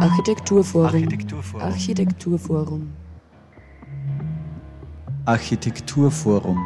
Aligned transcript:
Architekturforum. 0.00 0.86
Architekturforum. 0.86 1.62
Architekturforum. 1.62 2.92
Architekturforum. 5.26 6.58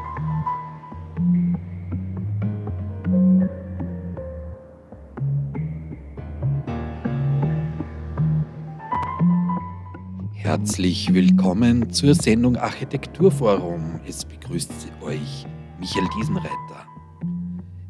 Herzlich 10.35 11.13
willkommen 11.13 11.91
zur 11.91 12.15
Sendung 12.15 12.57
Architekturforum. 12.57 13.99
Es 14.07 14.25
begrüßt 14.25 14.71
euch 15.05 15.45
Michael 15.81 16.07
Diesenreiter. 16.17 16.64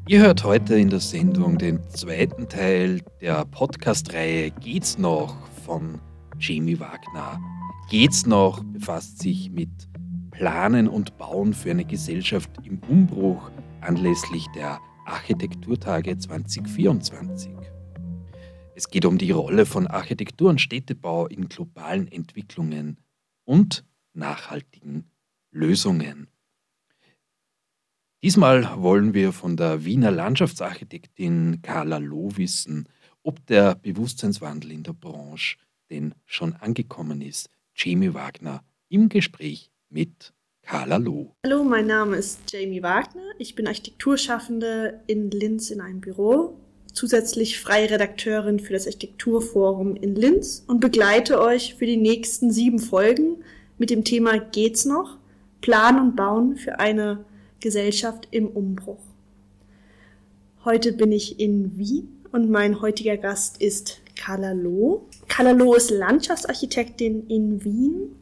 Ihr 0.07 0.21
hört 0.21 0.45
heute 0.45 0.75
in 0.75 0.91
der 0.91 1.00
Sendung 1.00 1.57
den 1.57 1.82
zweiten 1.89 2.46
Teil 2.46 3.00
der 3.22 3.46
Podcast-Reihe 3.46 4.50
Geht's 4.50 4.99
noch 4.99 5.35
von 5.64 5.99
Jamie 6.39 6.79
Wagner. 6.79 7.40
Geht's 7.89 8.26
noch 8.26 8.62
befasst 8.64 9.22
sich 9.22 9.50
mit 9.50 9.71
Planen 10.31 10.89
und 10.89 11.17
Bauen 11.17 11.54
für 11.54 11.71
eine 11.71 11.86
Gesellschaft 11.86 12.50
im 12.64 12.81
Umbruch 12.86 13.50
anlässlich 13.81 14.46
der 14.54 14.79
Architekturtage 15.07 16.18
2024. 16.18 17.50
Es 18.75 18.90
geht 18.90 19.07
um 19.07 19.17
die 19.17 19.31
Rolle 19.31 19.64
von 19.64 19.86
Architektur 19.86 20.50
und 20.50 20.61
Städtebau 20.61 21.29
in 21.29 21.48
globalen 21.48 22.12
Entwicklungen 22.12 22.98
und 23.46 23.86
nachhaltigen 24.12 25.11
Lösungen. 25.50 26.23
Diesmal 28.24 28.66
wollen 28.78 29.12
wir 29.12 29.32
von 29.32 29.54
der 29.54 29.84
Wiener 29.84 30.10
Landschaftsarchitektin 30.10 31.60
Carla 31.60 31.98
Loh 31.98 32.30
wissen, 32.36 32.88
ob 33.22 33.47
der 33.48 33.74
Bewusstseinswandel 33.74 34.72
in 34.72 34.83
der 34.83 34.94
Branche 34.94 35.58
denn 35.91 36.14
schon 36.25 36.55
angekommen 36.55 37.20
ist. 37.20 37.50
Jamie 37.77 38.14
Wagner 38.14 38.64
im 38.89 39.11
Gespräch 39.11 39.70
mit 39.91 40.33
Carla 40.62 40.97
Loh. 40.97 41.34
Hallo, 41.44 41.64
mein 41.64 41.86
Name 41.86 42.16
ist 42.16 42.50
Jamie 42.50 42.83
Wagner. 42.83 43.20
Ich 43.39 43.55
bin 43.56 43.66
Architekturschaffende 43.66 45.03
in 45.06 45.31
Linz 45.31 45.70
in 45.70 45.83
einem 45.83 46.00
Büro, 46.00 46.59
zusätzlich 46.94 47.61
freie 47.61 47.91
Redakteurin 47.91 48.59
für 48.59 48.72
das 48.72 48.86
Architekturforum 48.86 49.97
in 49.97 50.14
Linz 50.14 50.64
und 50.66 50.81
begleite 50.81 51.42
euch 51.42 51.75
für 51.75 51.84
die 51.84 51.98
nächsten 51.98 52.50
sieben 52.50 52.78
Folgen 52.78 53.44
mit 53.77 53.91
dem 53.91 54.03
Thema 54.03 54.38
Geht's 54.38 54.86
noch? 54.86 55.19
Planen 55.61 56.00
und 56.00 56.16
Bauen 56.16 56.56
für 56.56 56.78
eine 56.78 57.27
Gesellschaft 57.65 58.29
im 58.31 58.48
Umbruch. 58.48 59.01
Heute 60.67 60.93
bin 60.93 61.12
ich 61.12 61.41
in 61.41 61.79
Wien 61.79 62.23
und 62.31 62.51
mein 62.51 62.83
heutiger 62.83 63.17
Gast 63.17 63.62
ist 63.62 64.03
Carla 64.17 64.53
Loh. 64.53 65.06
Carla 65.29 65.53
Loh 65.53 65.73
ist 65.73 65.91
Landschaftsarchitektin 65.91 67.27
in 67.29 67.65
Wien, 67.65 68.17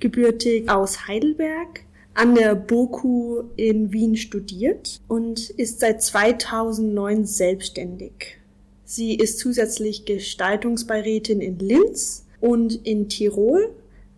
gebürtig 0.00 0.68
aus 0.68 1.06
Heidelberg, 1.06 1.84
an 2.14 2.34
der 2.34 2.56
BOKU 2.56 3.44
in 3.54 3.92
Wien 3.92 4.16
studiert 4.16 5.00
und 5.06 5.50
ist 5.50 5.78
seit 5.78 6.02
2009 6.02 7.26
selbstständig. 7.26 8.38
Sie 8.84 9.14
ist 9.14 9.38
zusätzlich 9.38 10.04
Gestaltungsbeirätin 10.04 11.40
in 11.40 11.60
Linz 11.60 12.26
und 12.40 12.84
in 12.84 13.08
Tirol, 13.08 13.72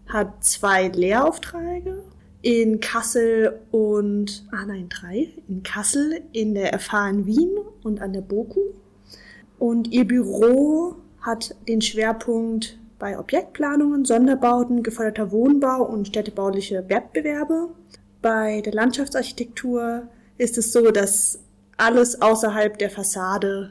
hat 0.06 0.42
zwei 0.42 0.88
Lehraufträge 0.88 2.02
in 2.42 2.80
Kassel 2.80 3.60
und, 3.70 4.44
ah 4.50 4.66
nein, 4.66 4.88
drei, 4.88 5.28
in 5.48 5.62
Kassel, 5.62 6.20
in 6.32 6.54
der 6.54 6.72
in 6.72 7.26
Wien 7.26 7.50
und 7.82 8.00
an 8.00 8.12
der 8.12 8.20
BOKU. 8.20 8.60
Und 9.58 9.92
ihr 9.92 10.06
Büro 10.06 10.96
hat 11.20 11.54
den 11.68 11.80
Schwerpunkt 11.80 12.78
bei 12.98 13.18
Objektplanungen, 13.18 14.04
Sonderbauten, 14.04 14.82
geförderter 14.82 15.30
Wohnbau 15.30 15.84
und 15.84 16.08
städtebauliche 16.08 16.88
Wettbewerbe. 16.88 17.68
Bei 18.20 18.60
der 18.60 18.72
Landschaftsarchitektur 18.72 20.08
ist 20.36 20.58
es 20.58 20.72
so, 20.72 20.90
dass 20.90 21.40
alles 21.76 22.20
außerhalb 22.20 22.78
der 22.78 22.90
Fassade 22.90 23.70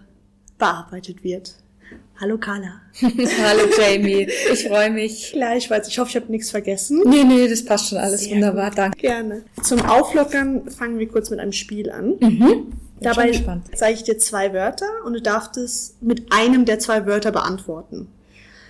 bearbeitet 0.58 1.24
wird. 1.24 1.56
Hallo 2.22 2.38
Carla. 2.38 2.82
Hallo 3.02 3.64
Jamie, 3.76 4.28
ich 4.54 4.68
freue 4.68 4.92
mich. 4.92 5.32
Gleichfalls, 5.34 5.88
ich 5.88 5.98
hoffe, 5.98 6.12
ich 6.12 6.16
habe 6.18 6.32
nichts 6.32 6.52
vergessen. 6.52 7.02
Nee, 7.04 7.24
nee, 7.24 7.48
das 7.48 7.66
passt 7.66 7.90
schon 7.90 7.98
alles 7.98 8.22
Sehr 8.22 8.36
wunderbar, 8.36 8.70
gut. 8.70 8.78
danke. 8.78 8.98
Gerne. 9.00 9.44
Zum 9.64 9.82
Auflockern 9.82 10.70
fangen 10.70 11.00
wir 11.00 11.08
kurz 11.08 11.31
mit 11.31 11.40
einem 11.40 11.52
Spiel 11.52 11.90
an. 11.90 12.18
Mhm. 12.20 12.20
Bin 12.20 12.74
Dabei 13.00 13.31
zeige 13.74 13.96
ich 13.96 14.04
dir 14.04 14.20
zwei 14.20 14.54
Wörter 14.54 14.86
und 15.04 15.14
du 15.14 15.22
darfst 15.24 15.58
es 15.58 15.96
mit 16.00 16.31
einem 16.31 16.66
der 16.66 16.78
zwei 16.78 17.08
Wörter 17.08 17.31
beantworten. 17.31 18.08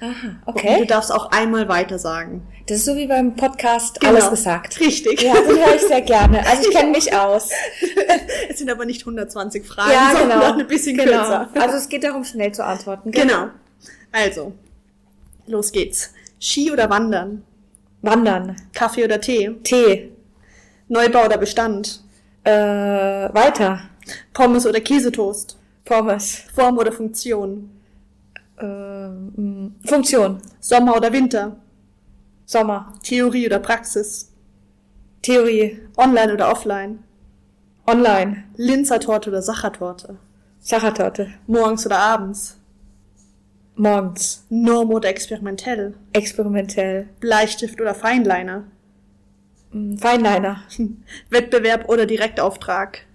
Aha, 0.01 0.09
Und 0.45 0.55
du 0.55 0.67
okay. 0.67 0.85
darfst 0.87 1.11
auch 1.11 1.29
einmal 1.31 1.69
weiter 1.69 1.99
sagen. 1.99 2.41
Das 2.67 2.77
ist 2.77 2.85
so 2.85 2.95
wie 2.95 3.05
beim 3.05 3.35
Podcast 3.35 3.99
Genau. 3.99 4.13
alles 4.13 4.29
gesagt. 4.31 4.79
Richtig. 4.79 5.21
Ja, 5.21 5.33
den 5.35 5.57
höre 5.57 5.75
ich 5.75 5.81
sehr 5.81 6.01
gerne. 6.01 6.45
Also 6.47 6.69
ich 6.69 6.75
kenne 6.75 6.89
mich 6.91 7.13
aus. 7.15 7.49
Es 8.49 8.57
sind 8.57 8.69
aber 8.71 8.85
nicht 8.85 9.01
120 9.03 9.65
Fragen, 9.65 9.91
Ja, 9.91 10.11
sondern 10.17 10.39
genau. 10.39 10.59
ein 10.59 10.67
bisschen 10.67 10.97
genau. 10.97 11.11
kürzer. 11.11 11.49
Also 11.53 11.77
es 11.77 11.87
geht 11.87 12.03
darum, 12.03 12.23
schnell 12.23 12.51
zu 12.51 12.65
antworten. 12.65 13.11
Genau. 13.11 13.47
Also, 14.11 14.53
los 15.47 15.71
geht's. 15.71 16.13
Ski 16.39 16.71
oder 16.71 16.89
Wandern? 16.89 17.43
Wandern. 18.01 18.55
Kaffee 18.73 19.05
oder 19.05 19.21
Tee? 19.21 19.51
Tee. 19.63 20.11
Neubau 20.87 21.25
oder 21.25 21.37
Bestand? 21.37 22.01
Äh, 22.43 22.51
weiter. 22.51 23.81
Pommes 24.33 24.65
oder 24.65 24.81
Käsetoast? 24.81 25.57
Pommes. 25.85 26.43
Form 26.55 26.77
oder 26.79 26.91
Funktion? 26.91 27.69
Ähm, 28.61 29.75
Funktion. 29.85 30.41
Sommer 30.59 30.95
oder 30.95 31.11
Winter? 31.11 31.57
Sommer. 32.45 32.93
Theorie 33.03 33.45
oder 33.47 33.59
Praxis? 33.59 34.31
Theorie. 35.21 35.79
Online 35.97 36.33
oder 36.33 36.51
offline? 36.51 37.03
Online. 37.87 38.43
Linzer 38.55 38.99
Torte 38.99 39.29
oder 39.29 39.41
Sachertorte? 39.41 40.17
Sachertorte. 40.59 41.33
Morgens 41.47 41.85
oder 41.85 41.97
abends? 41.97 42.57
Morgens. 43.75 44.45
Norm 44.49 44.91
oder 44.91 45.09
experimentell? 45.09 45.95
Experimentell. 46.13 47.09
Bleistift 47.19 47.81
oder 47.81 47.95
Feinliner? 47.95 48.65
Mm, 49.71 49.97
Feinliner. 49.97 50.61
Wettbewerb 51.29 51.89
oder 51.89 52.05
Direktauftrag? 52.05 53.05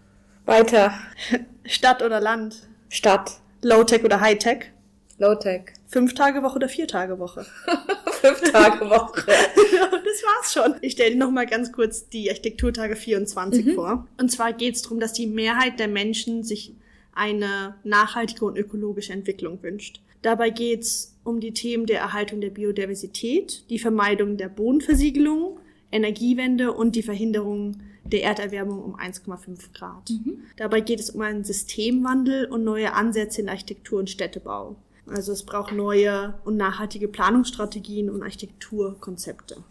Weiter. 0.44 0.92
Stadt 1.64 2.02
oder 2.02 2.20
Land? 2.20 2.68
Stadt. 2.88 3.40
Low-Tech 3.62 4.04
oder 4.04 4.20
High-Tech? 4.20 4.72
Low-Tech. 5.18 5.72
Fünf 5.86 6.14
Tage 6.14 6.42
Woche 6.42 6.56
oder 6.56 6.68
vier 6.68 6.86
Tage 6.86 7.18
Woche? 7.18 7.46
Fünf 8.20 8.52
Tage 8.52 8.88
Woche. 8.90 9.24
Ja, 9.72 9.90
das 9.90 10.22
war's 10.22 10.52
schon. 10.52 10.76
Ich 10.80 10.92
stelle 10.92 11.12
dir 11.12 11.18
noch 11.18 11.30
mal 11.30 11.46
ganz 11.46 11.72
kurz 11.72 12.08
die 12.08 12.30
Architekturtage 12.30 12.96
24 12.96 13.74
vor. 13.74 14.06
Und 14.18 14.30
zwar 14.30 14.52
geht 14.52 14.76
es 14.76 14.82
darum, 14.82 15.00
dass 15.00 15.12
die 15.12 15.26
Mehrheit 15.26 15.78
der 15.78 15.88
Menschen 15.88 16.44
sich 16.44 16.74
eine 17.14 17.74
nachhaltige 17.84 18.44
und 18.44 18.56
ökologische 18.56 19.12
Entwicklung 19.12 19.62
wünscht. 19.62 20.00
Dabei 20.22 20.50
geht 20.50 20.82
es 20.82 21.14
um 21.24 21.40
die 21.40 21.52
Themen 21.52 21.86
der 21.86 22.00
Erhaltung 22.00 22.40
der 22.40 22.50
Biodiversität, 22.50 23.64
die 23.70 23.78
Vermeidung 23.78 24.36
der 24.36 24.48
Bodenversiegelung, 24.48 25.58
Energiewende 25.92 26.72
und 26.72 26.96
die 26.96 27.02
Verhinderung 27.02 27.76
der 28.04 28.22
Erderwärmung 28.22 28.82
um 28.82 28.96
1,5 28.96 29.72
Grad. 29.74 30.10
Dabei 30.56 30.80
geht 30.80 31.00
es 31.00 31.10
um 31.10 31.20
einen 31.20 31.44
Systemwandel 31.44 32.46
und 32.46 32.64
neue 32.64 32.92
Ansätze 32.92 33.42
in 33.42 33.48
Architektur 33.48 33.98
und 33.98 34.10
Städtebau. 34.10 34.76
Also 35.08 35.32
es 35.32 35.44
braucht 35.44 35.72
neue 35.72 36.34
und 36.44 36.56
nachhaltige 36.56 37.08
Planungsstrategien 37.08 38.10
und 38.10 38.22
Architekturkonzepte. 38.22 39.62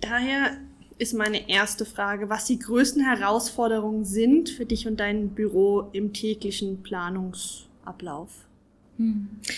Daher 0.00 0.56
ist 0.98 1.14
meine 1.14 1.48
erste 1.48 1.84
Frage, 1.84 2.28
was 2.28 2.46
die 2.46 2.58
größten 2.58 3.02
Herausforderungen 3.02 4.04
sind 4.04 4.48
für 4.48 4.66
dich 4.66 4.86
und 4.86 5.00
dein 5.00 5.30
Büro 5.30 5.88
im 5.92 6.12
täglichen 6.12 6.82
Planungsablauf. 6.82 8.45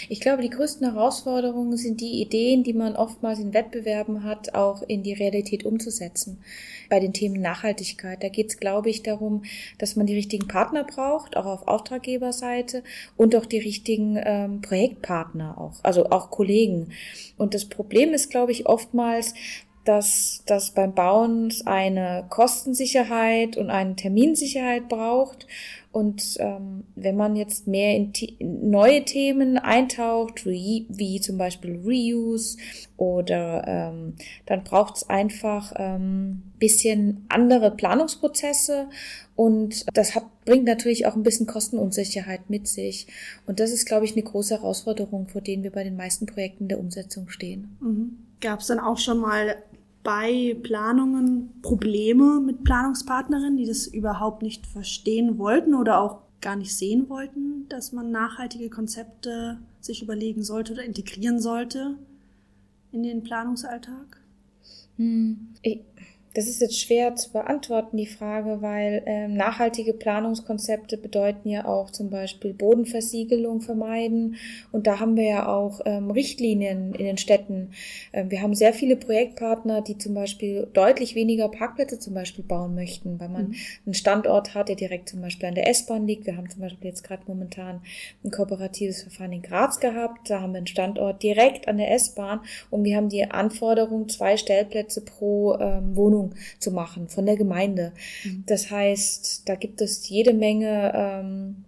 Ich 0.09 0.21
glaube, 0.21 0.43
die 0.43 0.51
größten 0.51 0.93
Herausforderungen 0.93 1.77
sind 1.77 2.01
die 2.01 2.21
Ideen, 2.21 2.65
die 2.65 2.73
man 2.73 2.97
oftmals 2.97 3.39
in 3.39 3.55
Wettbewerben 3.55 4.25
hat, 4.25 4.55
auch 4.55 4.83
in 4.83 5.05
die 5.05 5.13
Realität 5.13 5.65
umzusetzen. 5.65 6.39
Bei 6.91 6.99
den 6.99 7.13
Themen 7.13 7.41
Nachhaltigkeit, 7.41 8.23
da 8.23 8.29
geht 8.31 8.51
es, 8.51 8.59
glaube 8.59 8.91
ich, 8.91 9.05
darum, 9.05 9.43
dass 9.79 9.95
man 9.95 10.07
die 10.07 10.17
richtigen 10.17 10.49
Partner 10.49 10.83
braucht, 10.83 11.37
auch 11.37 11.47
auf 11.47 11.69
Auftraggeberseite 11.69 12.83
und 13.17 13.37
auch 13.37 13.47
die 13.47 13.59
richtigen 13.59 14.19
ähm, 14.21 14.61
Projektpartner 14.61 15.57
auch, 15.57 15.85
also 15.85 16.07
auch 16.11 16.31
Kollegen. 16.31 16.89
Und 17.37 17.55
das 17.55 17.67
Problem 17.67 18.15
ist, 18.15 18.31
glaube 18.31 18.51
ich, 18.51 18.67
oftmals, 18.67 19.35
dass 19.89 20.43
das 20.45 20.73
beim 20.73 20.95
Bauen 20.95 21.51
eine 21.65 22.27
Kostensicherheit 22.29 23.57
und 23.57 23.71
eine 23.71 23.97
Terminsicherheit 23.97 24.89
braucht. 24.91 25.47
Und 25.91 26.37
ähm, 26.41 26.85
wenn 26.95 27.17
man 27.17 27.35
jetzt 27.35 27.67
mehr 27.67 27.97
in, 27.97 28.13
in 28.13 28.69
neue 28.69 29.05
Themen 29.05 29.57
eintaucht, 29.57 30.45
wie, 30.45 30.85
wie 30.91 31.23
zum 31.23 31.39
Beispiel 31.39 31.81
Reuse 31.83 32.59
oder 32.99 33.65
ähm, 33.67 34.17
dann 34.45 34.63
braucht 34.63 34.99
es 34.99 35.09
einfach 35.09 35.73
ähm, 35.77 36.43
bisschen 36.59 37.25
andere 37.31 37.71
Planungsprozesse 37.71 38.89
und 39.37 39.87
das 39.97 40.15
hat 40.15 40.25
bringt 40.49 40.65
natürlich 40.65 41.05
auch 41.05 41.15
ein 41.15 41.23
bisschen 41.23 41.47
Kostenunsicherheit 41.47 42.49
mit 42.49 42.67
sich. 42.69 43.07
Und 43.47 43.61
das 43.61 43.71
ist, 43.71 43.85
glaube 43.85 44.07
ich, 44.07 44.13
eine 44.13 44.23
große 44.23 44.55
Herausforderung, 44.55 45.29
vor 45.29 45.43
denen 45.43 45.63
wir 45.63 45.71
bei 45.71 45.85
den 45.85 45.95
meisten 45.95 46.25
Projekten 46.25 46.69
der 46.69 46.81
Umsetzung 46.81 47.29
stehen. 47.29 47.77
Mhm. 47.83 48.19
Gab 48.41 48.61
es 48.61 48.69
dann 48.69 48.81
auch 48.81 48.97
schon 48.97 49.19
mal 49.19 49.57
bei 50.09 50.57
Planungen 50.63 51.61
Probleme 51.61 52.41
mit 52.41 52.65
Planungspartnerinnen, 52.65 53.59
die 53.59 53.67
das 53.67 53.87
überhaupt 53.87 54.41
nicht 54.41 54.67
verstehen 54.67 55.37
wollten 55.37 55.75
oder 55.75 56.01
auch 56.01 56.23
gar 56.41 56.57
nicht 56.57 56.75
sehen 56.75 57.11
wollten, 57.11 57.69
dass 57.69 57.93
man 57.93 58.11
nachhaltige 58.11 58.71
Konzepte 58.71 59.59
sich 59.83 60.03
überlegen 60.03 60.43
sollte 60.43 60.73
oder 60.73 60.83
integrieren 60.83 61.41
sollte 61.41 61.99
in 62.91 63.03
den 63.03 63.23
Planungsalltag? 63.23 64.23
Hm. 64.97 65.49
Ich, 65.61 65.83
das 66.39 66.47
ist 66.47 66.61
jetzt 66.61 66.81
schwer 66.81 67.17
zu 67.17 67.33
beantworten, 67.33 67.97
die 67.97 68.07
Frage, 68.07 68.63
weil 68.63 69.03
ähm, 69.07 69.35
nachhaltige 69.35 69.93
Planungskonzepte 69.93 70.97
bedeuten 70.97 71.49
ja 71.49 71.65
auch 71.65 71.91
zum 71.91 72.11
Beispiel 72.11 72.55
Bodenversiegelung 72.55 73.61
vermeiden. 73.61 74.37
Und 74.71 74.87
da 74.87 75.01
haben 75.01 75.17
wir 75.17 75.25
ja 75.25 75.49
auch 75.49 75.81
ähm, 75.85 76.13
Richtlinien 76.13 76.95
in 76.95 77.07
den 77.07 77.19
Städten. 77.19 77.73
Ähm, 78.13 78.31
wir 78.31 78.41
haben 78.41 78.55
sehr 78.55 78.73
viele 78.73 78.95
Projektpartner, 78.95 79.83
die 79.83 79.99
zum 79.99 80.15
Beispiel 80.15 80.69
deutlich 80.75 81.17
weniger 81.17 81.49
Parkplätze 81.49 81.99
zum 81.99 82.15
Beispiel 82.15 82.45
bauen 82.45 82.77
möchten, 82.77 83.19
weil 83.19 83.31
man 83.31 83.49
mhm. 83.49 83.55
einen 83.87 83.95
Standort 83.95 84.55
hat, 84.55 84.69
der 84.69 84.77
direkt 84.77 85.09
zum 85.09 85.21
Beispiel 85.21 85.49
an 85.49 85.57
der 85.57 85.69
S-Bahn 85.69 86.07
liegt. 86.07 86.25
Wir 86.27 86.37
haben 86.37 86.49
zum 86.49 86.61
Beispiel 86.61 86.87
jetzt 86.87 87.03
gerade 87.03 87.25
momentan 87.27 87.81
ein 88.23 88.31
kooperatives 88.31 89.03
Verfahren 89.03 89.33
in 89.33 89.43
Graz 89.43 89.81
gehabt. 89.81 90.31
Da 90.31 90.41
haben 90.41 90.53
wir 90.53 90.59
einen 90.59 90.69
Standort 90.69 91.21
direkt 91.21 91.67
an 91.67 91.79
der 91.79 91.93
S-Bahn 91.95 92.43
und 92.71 92.85
wir 92.85 92.97
haben 92.97 93.09
die 93.09 93.29
Anforderung, 93.29 94.09
zwei 94.09 94.37
Stellplätze 94.37 95.01
pro 95.01 95.57
ähm, 95.59 95.97
Wohnung 95.97 96.28
zu 96.59 96.71
machen 96.71 97.09
von 97.09 97.27
der 97.27 97.37
Gemeinde. 97.37 97.93
Mhm. 98.25 98.45
Das 98.47 98.71
heißt, 98.71 99.49
da 99.49 99.55
gibt 99.55 99.81
es 99.81 100.09
jede 100.09 100.33
Menge 100.35 100.93
ähm, 100.95 101.65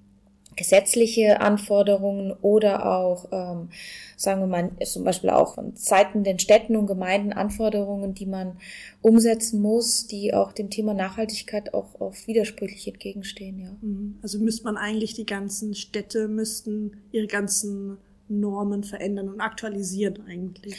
gesetzliche 0.60 1.40
Anforderungen 1.40 2.32
oder 2.42 2.84
auch, 2.84 3.28
ähm, 3.32 3.70
sagen 4.16 4.42
wir 4.42 4.46
mal, 4.46 4.70
zum 4.84 5.04
Beispiel 5.04 5.30
auch 5.30 5.54
von 5.54 5.74
Seiten 5.74 6.22
den 6.22 6.38
Städten 6.38 6.76
und 6.76 6.86
Gemeinden 6.86 7.32
Anforderungen, 7.32 8.12
die 8.12 8.26
man 8.26 8.58
umsetzen 9.00 9.62
muss, 9.62 10.06
die 10.06 10.34
auch 10.34 10.52
dem 10.52 10.68
Thema 10.68 10.92
Nachhaltigkeit 10.92 11.72
auch 11.72 11.98
oft 11.98 12.26
widersprüchlich 12.26 12.86
entgegenstehen, 12.86 13.58
ja. 13.58 13.70
Mhm. 13.80 14.18
Also 14.22 14.38
müsste 14.38 14.64
man 14.64 14.76
eigentlich 14.76 15.14
die 15.14 15.24
ganzen 15.24 15.74
Städte 15.74 16.28
müssten 16.28 16.98
ihre 17.10 17.26
ganzen 17.26 17.96
Normen 18.28 18.84
verändern 18.84 19.30
und 19.30 19.40
aktualisieren 19.40 20.26
eigentlich 20.28 20.76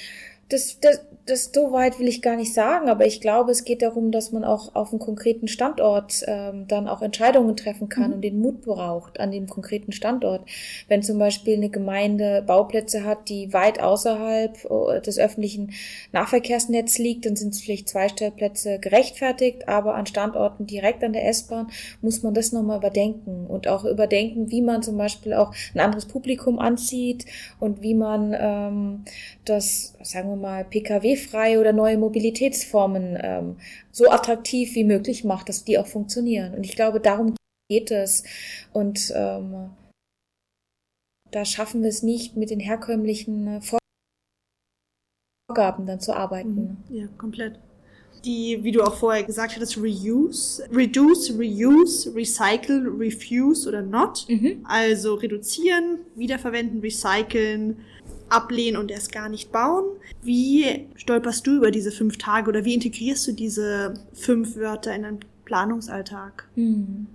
das, 0.52 0.80
das, 0.82 1.02
das 1.26 1.52
so 1.54 1.72
weit 1.72 2.00
will 2.00 2.08
ich 2.08 2.22
gar 2.22 2.36
nicht 2.36 2.54
sagen, 2.54 2.90
aber 2.90 3.06
ich 3.06 3.22
glaube, 3.22 3.52
es 3.52 3.64
geht 3.64 3.82
darum, 3.82 4.12
dass 4.12 4.32
man 4.32 4.44
auch 4.44 4.76
auf 4.76 4.92
einem 4.92 5.00
konkreten 5.00 5.48
Standort 5.48 6.24
ähm, 6.28 6.68
dann 6.68 6.88
auch 6.88 7.02
Entscheidungen 7.02 7.56
treffen 7.56 7.88
kann 7.90 8.08
mhm. 8.08 8.14
und 8.16 8.22
den 8.22 8.40
Mut 8.40 8.62
braucht 8.62 9.20
an 9.20 9.32
dem 9.32 9.48
konkreten 9.48 9.92
Standort. 9.92 10.42
Wenn 10.90 11.04
zum 11.04 11.20
Beispiel 11.20 11.56
eine 11.56 11.70
Gemeinde 11.70 12.44
Bauplätze 12.46 13.06
hat, 13.06 13.30
die 13.30 13.54
weit 13.54 13.80
außerhalb 13.80 14.66
äh, 14.66 15.02
des 15.02 15.20
öffentlichen 15.20 15.72
Nahverkehrsnetzes 16.12 16.98
liegt, 16.98 17.26
dann 17.26 17.38
sind 17.38 17.54
es 17.54 17.62
vielleicht 17.62 17.88
zwei 17.88 18.10
Stellplätze 18.10 18.80
gerechtfertigt, 18.80 19.70
aber 19.70 19.96
an 19.96 20.08
Standorten 20.08 20.66
direkt 20.66 21.04
an 21.04 21.14
der 21.14 21.28
S-Bahn 21.30 21.68
muss 22.02 22.24
man 22.24 22.34
das 22.34 22.52
nochmal 22.52 22.78
überdenken 22.78 23.46
und 23.48 23.68
auch 23.68 23.86
überdenken, 23.86 24.52
wie 24.52 24.62
man 24.62 24.84
zum 24.84 24.98
Beispiel 24.98 25.34
auch 25.34 25.54
ein 25.74 25.80
anderes 25.80 26.06
Publikum 26.06 26.60
anzieht 26.60 27.26
und 27.60 27.82
wie 27.82 27.94
man 27.94 28.36
ähm, 28.38 29.06
das, 29.46 29.94
sagen 30.04 30.30
wir 30.30 30.36
mal, 30.36 30.41
Pkw-frei 30.70 31.60
oder 31.60 31.74
neue 31.74 31.98
Mobilitätsformen 31.98 33.18
ähm, 33.22 33.58
so 33.92 34.10
attraktiv 34.10 34.76
wie 34.76 34.84
möglich 34.84 35.24
macht, 35.24 35.50
dass 35.50 35.64
die 35.64 35.78
auch 35.78 35.88
funktionieren. 35.88 36.54
Und 36.54 36.66
ich 36.66 36.76
glaube, 36.76 37.00
darum 37.00 37.36
geht 37.70 37.92
es. 37.92 38.24
Und 38.74 39.12
ähm, 39.16 39.70
da 41.32 41.46
schaffen 41.46 41.82
wir 41.82 41.90
es 41.90 42.04
nicht, 42.04 42.36
mit 42.36 42.50
den 42.50 42.60
herkömmlichen 42.60 43.48
äh, 43.48 43.62
Vorgaben 45.48 45.86
dann 45.86 46.00
zu 46.00 46.14
arbeiten. 46.14 46.78
Mhm. 46.90 46.96
Ja, 46.96 47.08
komplett. 47.18 47.60
Die, 48.26 48.60
wie 48.62 48.72
du 48.72 48.84
auch 48.84 48.96
vorher 48.96 49.24
gesagt 49.24 49.56
hattest, 49.56 49.78
Reuse, 49.78 50.64
Reduce, 50.72 51.32
Reuse, 51.32 52.14
Recycle, 52.14 52.88
Refuse 53.00 53.68
oder 53.68 53.82
Not. 53.82 54.28
Mhm. 54.30 54.64
Also 54.64 55.16
reduzieren, 55.16 56.00
wiederverwenden, 56.16 56.82
recyceln, 56.82 57.78
ablehnen 58.32 58.80
und 58.80 58.92
erst 58.92 59.12
gar 59.12 59.30
nicht 59.30 59.52
bauen. 59.52 59.86
Wie 60.22 60.88
stolperst 60.96 61.46
du 61.46 61.58
über 61.58 61.72
diese 61.72 61.92
fünf 61.92 62.18
Tage 62.18 62.50
oder 62.50 62.66
wie 62.66 62.74
integrierst 62.74 63.28
du 63.28 63.32
diese 63.34 63.94
fünf 64.14 64.56
Wörter 64.56 64.96
in 64.96 65.04
deinen 65.04 65.20
Planungsalltag? 65.46 66.48
Hm. 66.56 67.08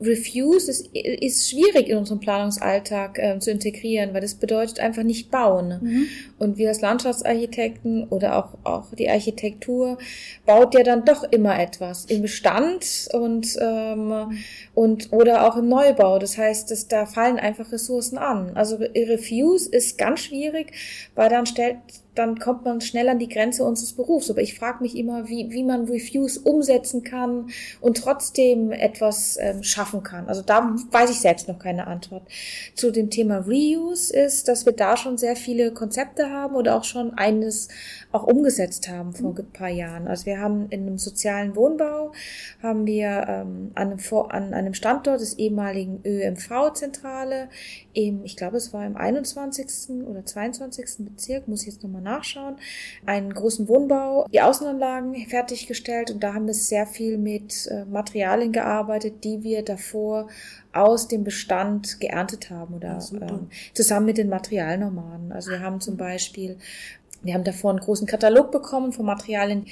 Refuse 0.00 0.70
ist, 0.70 0.88
ist 0.94 1.50
schwierig 1.50 1.88
in 1.88 1.96
unserem 1.96 2.20
Planungsalltag 2.20 3.18
äh, 3.18 3.38
zu 3.38 3.50
integrieren, 3.50 4.12
weil 4.12 4.20
das 4.20 4.34
bedeutet 4.34 4.78
einfach 4.78 5.02
nicht 5.02 5.30
bauen. 5.30 5.78
Mhm. 5.80 6.06
Und 6.38 6.58
wir 6.58 6.68
als 6.68 6.82
Landschaftsarchitekten 6.82 8.04
oder 8.08 8.36
auch, 8.36 8.58
auch 8.64 8.94
die 8.94 9.08
Architektur 9.08 9.98
baut 10.44 10.74
ja 10.74 10.82
dann 10.82 11.04
doch 11.04 11.24
immer 11.24 11.58
etwas 11.58 12.04
im 12.06 12.22
Bestand 12.22 13.08
und, 13.12 13.56
ähm, 13.60 14.38
und 14.74 15.12
oder 15.12 15.46
auch 15.46 15.56
im 15.56 15.68
Neubau. 15.68 16.18
Das 16.18 16.36
heißt, 16.36 16.70
dass 16.70 16.88
da 16.88 17.06
fallen 17.06 17.38
einfach 17.38 17.72
Ressourcen 17.72 18.18
an. 18.18 18.52
Also 18.54 18.76
Refuse 18.76 19.70
ist 19.70 19.96
ganz 19.96 20.20
schwierig, 20.20 20.72
weil 21.14 21.30
dann 21.30 21.46
stellt 21.46 21.78
dann 22.16 22.38
kommt 22.38 22.64
man 22.64 22.80
schnell 22.80 23.08
an 23.08 23.18
die 23.18 23.28
Grenze 23.28 23.64
unseres 23.64 23.92
Berufs. 23.92 24.30
Aber 24.30 24.40
ich 24.40 24.58
frage 24.58 24.82
mich 24.82 24.96
immer, 24.96 25.28
wie, 25.28 25.50
wie 25.50 25.62
man 25.62 25.84
Reviews 25.84 26.38
umsetzen 26.38 27.04
kann 27.04 27.50
und 27.80 27.98
trotzdem 27.98 28.72
etwas 28.72 29.36
ähm, 29.40 29.62
schaffen 29.62 30.02
kann. 30.02 30.28
Also 30.28 30.42
da 30.42 30.74
weiß 30.90 31.10
ich 31.10 31.20
selbst 31.20 31.48
noch 31.48 31.58
keine 31.58 31.86
Antwort. 31.86 32.22
Zu 32.74 32.90
dem 32.90 33.10
Thema 33.10 33.38
Reuse 33.38 34.14
ist, 34.14 34.48
dass 34.48 34.66
wir 34.66 34.72
da 34.72 34.96
schon 34.96 35.18
sehr 35.18 35.36
viele 35.36 35.72
Konzepte 35.72 36.30
haben 36.30 36.54
oder 36.56 36.76
auch 36.76 36.84
schon 36.84 37.14
eines 37.14 37.68
auch 38.12 38.24
umgesetzt 38.24 38.88
haben 38.88 39.12
vor 39.12 39.34
ein 39.36 39.52
paar 39.52 39.68
Jahren. 39.68 40.08
Also 40.08 40.26
wir 40.26 40.40
haben 40.40 40.68
in 40.70 40.82
einem 40.82 40.98
sozialen 40.98 41.54
Wohnbau, 41.54 42.12
haben 42.62 42.86
wir 42.86 43.26
ähm, 43.28 43.72
an, 43.74 43.92
einem, 43.92 44.00
an 44.30 44.54
einem 44.54 44.74
Standort 44.74 45.20
des 45.20 45.38
ehemaligen 45.38 46.00
ÖMV-Zentrale, 46.04 47.48
ich 47.92 48.36
glaube 48.36 48.56
es 48.58 48.72
war 48.72 48.84
im 48.86 48.96
21. 48.96 50.06
oder 50.06 50.24
22. 50.24 51.06
Bezirk, 51.06 51.48
muss 51.48 51.62
ich 51.62 51.68
jetzt 51.68 51.82
nochmal 51.82 52.02
nachschauen, 52.06 52.56
einen 53.04 53.34
großen 53.34 53.68
Wohnbau, 53.68 54.26
die 54.32 54.40
Außenanlagen 54.40 55.14
fertiggestellt 55.26 56.10
und 56.10 56.22
da 56.22 56.32
haben 56.32 56.46
wir 56.46 56.54
sehr 56.54 56.86
viel 56.86 57.18
mit 57.18 57.66
äh, 57.66 57.84
Materialien 57.84 58.52
gearbeitet, 58.52 59.24
die 59.24 59.42
wir 59.42 59.62
davor 59.62 60.28
aus 60.72 61.08
dem 61.08 61.24
Bestand 61.24 62.00
geerntet 62.00 62.50
haben 62.50 62.74
oder 62.74 62.98
ähm, 63.12 63.48
zusammen 63.74 64.06
mit 64.06 64.18
den 64.18 64.28
Materialnomaden. 64.28 65.32
Also 65.32 65.50
wir 65.50 65.60
haben 65.60 65.80
zum 65.80 65.96
Beispiel 65.96 66.58
wir 67.26 67.34
haben 67.34 67.44
davor 67.44 67.70
einen 67.70 67.80
großen 67.80 68.06
Katalog 68.06 68.50
bekommen 68.50 68.92
von 68.92 69.06
Materialien, 69.06 69.66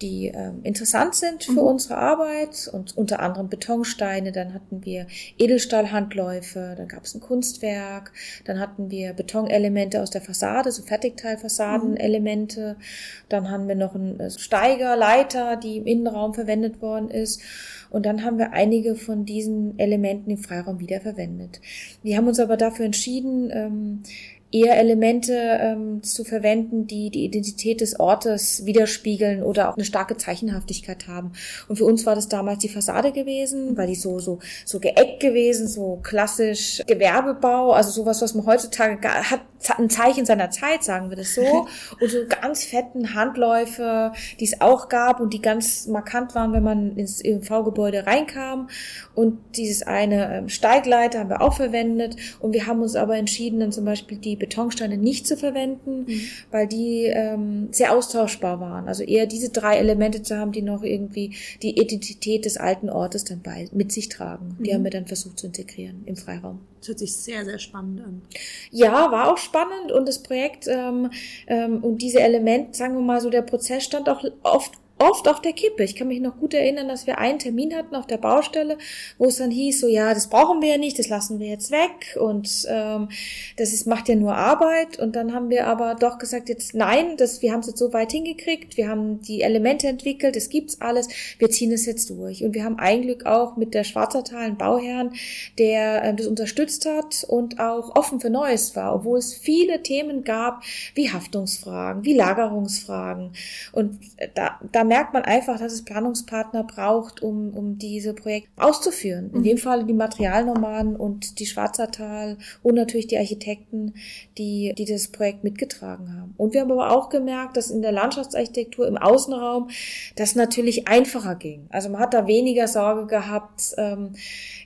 die 0.00 0.28
äh, 0.28 0.52
interessant 0.62 1.14
sind 1.14 1.44
für 1.44 1.52
mhm. 1.52 1.58
unsere 1.58 1.96
Arbeit 1.96 2.70
und 2.72 2.96
unter 2.96 3.20
anderem 3.20 3.48
Betonsteine. 3.48 4.32
Dann 4.32 4.54
hatten 4.54 4.84
wir 4.84 5.06
Edelstahlhandläufe, 5.38 6.74
dann 6.76 6.88
gab 6.88 7.04
es 7.04 7.14
ein 7.14 7.20
Kunstwerk, 7.20 8.12
dann 8.44 8.60
hatten 8.60 8.90
wir 8.90 9.12
Betonelemente 9.12 10.02
aus 10.02 10.10
der 10.10 10.20
Fassade, 10.20 10.70
so 10.70 10.82
Fertigteilfassadenelemente. 10.82 12.76
Mhm. 12.78 12.82
Dann 13.28 13.50
haben 13.50 13.68
wir 13.68 13.74
noch 13.74 13.94
einen 13.94 14.20
äh, 14.20 14.30
Steiger, 14.30 14.96
Leiter, 14.96 15.56
die 15.56 15.78
im 15.78 15.86
Innenraum 15.86 16.34
verwendet 16.34 16.80
worden 16.80 17.10
ist. 17.10 17.42
Und 17.90 18.04
dann 18.04 18.24
haben 18.24 18.38
wir 18.38 18.52
einige 18.52 18.96
von 18.96 19.24
diesen 19.24 19.78
Elementen 19.78 20.30
im 20.30 20.38
Freiraum 20.38 20.78
wiederverwendet. 20.78 21.60
Wir 22.02 22.16
haben 22.16 22.28
uns 22.28 22.38
aber 22.38 22.56
dafür 22.56 22.84
entschieden, 22.84 23.50
ähm, 23.52 24.02
eher 24.50 24.78
Elemente 24.78 25.34
ähm, 25.60 26.02
zu 26.02 26.24
verwenden, 26.24 26.86
die 26.86 27.10
die 27.10 27.24
Identität 27.24 27.80
des 27.80 28.00
Ortes 28.00 28.64
widerspiegeln 28.64 29.42
oder 29.42 29.68
auch 29.68 29.76
eine 29.76 29.84
starke 29.84 30.16
Zeichenhaftigkeit 30.16 31.06
haben. 31.06 31.32
Und 31.68 31.76
für 31.76 31.84
uns 31.84 32.06
war 32.06 32.14
das 32.14 32.28
damals 32.28 32.60
die 32.60 32.68
Fassade 32.68 33.12
gewesen, 33.12 33.76
weil 33.76 33.88
die 33.88 33.94
so 33.94 34.18
so 34.18 34.38
so 34.64 34.80
geeckt 34.80 35.20
gewesen, 35.20 35.68
so 35.68 36.00
klassisch 36.02 36.82
Gewerbebau, 36.86 37.72
also 37.72 37.90
sowas, 37.90 38.22
was 38.22 38.34
man 38.34 38.46
heutzutage 38.46 38.98
hat, 39.08 39.40
ein 39.76 39.90
Zeichen 39.90 40.24
seiner 40.24 40.50
Zeit, 40.50 40.84
sagen 40.84 41.10
wir 41.10 41.16
das 41.16 41.34
so. 41.34 41.42
Und 42.00 42.10
so 42.10 42.18
ganz 42.40 42.64
fetten 42.64 43.14
Handläufe, 43.14 44.12
die 44.40 44.44
es 44.44 44.60
auch 44.60 44.88
gab 44.88 45.20
und 45.20 45.32
die 45.32 45.42
ganz 45.42 45.86
markant 45.86 46.34
waren, 46.34 46.52
wenn 46.52 46.62
man 46.62 46.96
ins 46.96 47.20
EMV-Gebäude 47.20 48.06
reinkam. 48.06 48.68
Und 49.14 49.38
dieses 49.56 49.82
eine 49.82 50.36
ähm, 50.36 50.48
Steigleiter 50.48 51.20
haben 51.20 51.30
wir 51.30 51.42
auch 51.42 51.54
verwendet. 51.54 52.16
Und 52.40 52.52
wir 52.52 52.66
haben 52.66 52.82
uns 52.82 52.94
aber 52.94 53.16
entschieden, 53.16 53.60
dann 53.60 53.72
zum 53.72 53.84
Beispiel 53.84 54.18
die 54.18 54.37
Betonsteine 54.38 54.96
nicht 54.96 55.26
zu 55.26 55.36
verwenden, 55.36 56.04
mhm. 56.06 56.20
weil 56.50 56.66
die 56.66 57.04
ähm, 57.04 57.68
sehr 57.72 57.94
austauschbar 57.94 58.60
waren. 58.60 58.88
Also 58.88 59.02
eher 59.02 59.26
diese 59.26 59.50
drei 59.50 59.76
Elemente 59.76 60.22
zu 60.22 60.36
haben, 60.36 60.52
die 60.52 60.62
noch 60.62 60.82
irgendwie 60.82 61.34
die 61.62 61.78
Identität 61.78 62.44
des 62.44 62.56
alten 62.56 62.90
Ortes 62.90 63.24
dann 63.24 63.42
bei, 63.42 63.68
mit 63.72 63.92
sich 63.92 64.08
tragen. 64.08 64.56
Die 64.60 64.70
mhm. 64.70 64.74
haben 64.74 64.84
wir 64.84 64.90
dann 64.90 65.06
versucht 65.06 65.38
zu 65.38 65.46
integrieren 65.46 66.02
im 66.06 66.16
Freiraum. 66.16 66.60
Das 66.80 66.88
hört 66.88 66.98
sich 67.00 67.14
sehr, 67.14 67.44
sehr 67.44 67.58
spannend 67.58 68.00
an. 68.00 68.22
Ja, 68.70 69.10
war 69.10 69.32
auch 69.32 69.38
spannend 69.38 69.90
und 69.92 70.08
das 70.08 70.22
Projekt 70.22 70.66
ähm, 70.68 71.10
ähm, 71.46 71.82
und 71.82 71.98
diese 72.02 72.20
Elemente, 72.20 72.76
sagen 72.76 72.94
wir 72.94 73.02
mal 73.02 73.20
so, 73.20 73.30
der 73.30 73.42
Prozess 73.42 73.84
stand 73.84 74.08
auch 74.08 74.24
oft 74.42 74.72
oft 74.98 75.28
auf 75.28 75.40
der 75.40 75.52
Kippe. 75.52 75.84
Ich 75.84 75.96
kann 75.96 76.08
mich 76.08 76.20
noch 76.20 76.36
gut 76.38 76.54
erinnern, 76.54 76.88
dass 76.88 77.06
wir 77.06 77.18
einen 77.18 77.38
Termin 77.38 77.74
hatten 77.74 77.94
auf 77.94 78.06
der 78.06 78.18
Baustelle, 78.18 78.78
wo 79.18 79.26
es 79.26 79.36
dann 79.36 79.50
hieß, 79.50 79.80
so 79.80 79.88
ja, 79.88 80.14
das 80.14 80.28
brauchen 80.28 80.60
wir 80.62 80.70
ja 80.70 80.78
nicht, 80.78 80.98
das 80.98 81.08
lassen 81.08 81.38
wir 81.38 81.48
jetzt 81.48 81.70
weg 81.70 82.16
und 82.20 82.66
ähm, 82.68 83.08
das 83.56 83.72
ist, 83.72 83.86
macht 83.86 84.08
ja 84.08 84.14
nur 84.14 84.34
Arbeit. 84.34 84.98
Und 84.98 85.16
dann 85.16 85.34
haben 85.34 85.50
wir 85.50 85.66
aber 85.66 85.94
doch 85.94 86.18
gesagt, 86.18 86.48
jetzt 86.48 86.74
nein, 86.74 87.16
das, 87.16 87.42
wir 87.42 87.52
haben 87.52 87.60
es 87.60 87.68
jetzt 87.68 87.78
so 87.78 87.92
weit 87.92 88.12
hingekriegt, 88.12 88.76
wir 88.76 88.88
haben 88.88 89.20
die 89.22 89.42
Elemente 89.42 89.86
entwickelt, 89.88 90.36
es 90.36 90.48
gibt's 90.48 90.80
alles, 90.80 91.08
wir 91.38 91.50
ziehen 91.50 91.72
es 91.72 91.86
jetzt 91.86 92.10
durch. 92.10 92.44
Und 92.44 92.54
wir 92.54 92.64
haben 92.64 92.78
ein 92.78 93.02
Glück 93.02 93.26
auch 93.26 93.56
mit 93.56 93.74
der 93.74 93.84
Schwarzertalen 93.84 94.56
Bauherrn, 94.56 95.12
der 95.58 96.04
äh, 96.04 96.14
das 96.14 96.26
unterstützt 96.26 96.86
hat 96.86 97.24
und 97.28 97.60
auch 97.60 97.94
offen 97.96 98.20
für 98.20 98.30
Neues 98.30 98.74
war, 98.76 98.94
obwohl 98.94 99.18
es 99.18 99.34
viele 99.34 99.82
Themen 99.82 100.24
gab, 100.24 100.62
wie 100.94 101.10
Haftungsfragen, 101.10 102.04
wie 102.04 102.14
Lagerungsfragen. 102.14 103.32
Und 103.72 103.98
äh, 104.16 104.28
da, 104.34 104.60
da 104.72 104.87
merkt 104.88 105.14
man 105.14 105.22
einfach, 105.22 105.58
dass 105.58 105.72
es 105.72 105.84
Planungspartner 105.84 106.64
braucht, 106.64 107.22
um, 107.22 107.54
um 107.54 107.78
diese 107.78 108.14
Projekte 108.14 108.50
auszuführen. 108.56 109.30
In 109.32 109.40
mhm. 109.40 109.44
dem 109.44 109.58
Fall 109.58 109.84
die 109.84 109.92
Materialnomaden 109.92 110.96
und 110.96 111.38
die 111.38 111.46
Schwarzertal 111.46 112.38
und 112.62 112.74
natürlich 112.74 113.06
die 113.06 113.18
Architekten, 113.18 113.94
die, 114.36 114.74
die 114.76 114.84
das 114.84 115.08
Projekt 115.08 115.44
mitgetragen 115.44 116.14
haben. 116.14 116.34
Und 116.36 116.54
wir 116.54 116.62
haben 116.62 116.72
aber 116.72 116.90
auch 116.90 117.08
gemerkt, 117.08 117.56
dass 117.56 117.70
in 117.70 117.82
der 117.82 117.92
Landschaftsarchitektur 117.92 118.86
im 118.86 118.96
Außenraum 118.96 119.68
das 120.16 120.34
natürlich 120.34 120.88
einfacher 120.88 121.34
ging. 121.34 121.66
Also 121.70 121.88
man 121.88 122.00
hat 122.00 122.14
da 122.14 122.26
weniger 122.26 122.68
Sorge 122.68 123.06
gehabt, 123.06 123.74
ähm, 123.76 124.14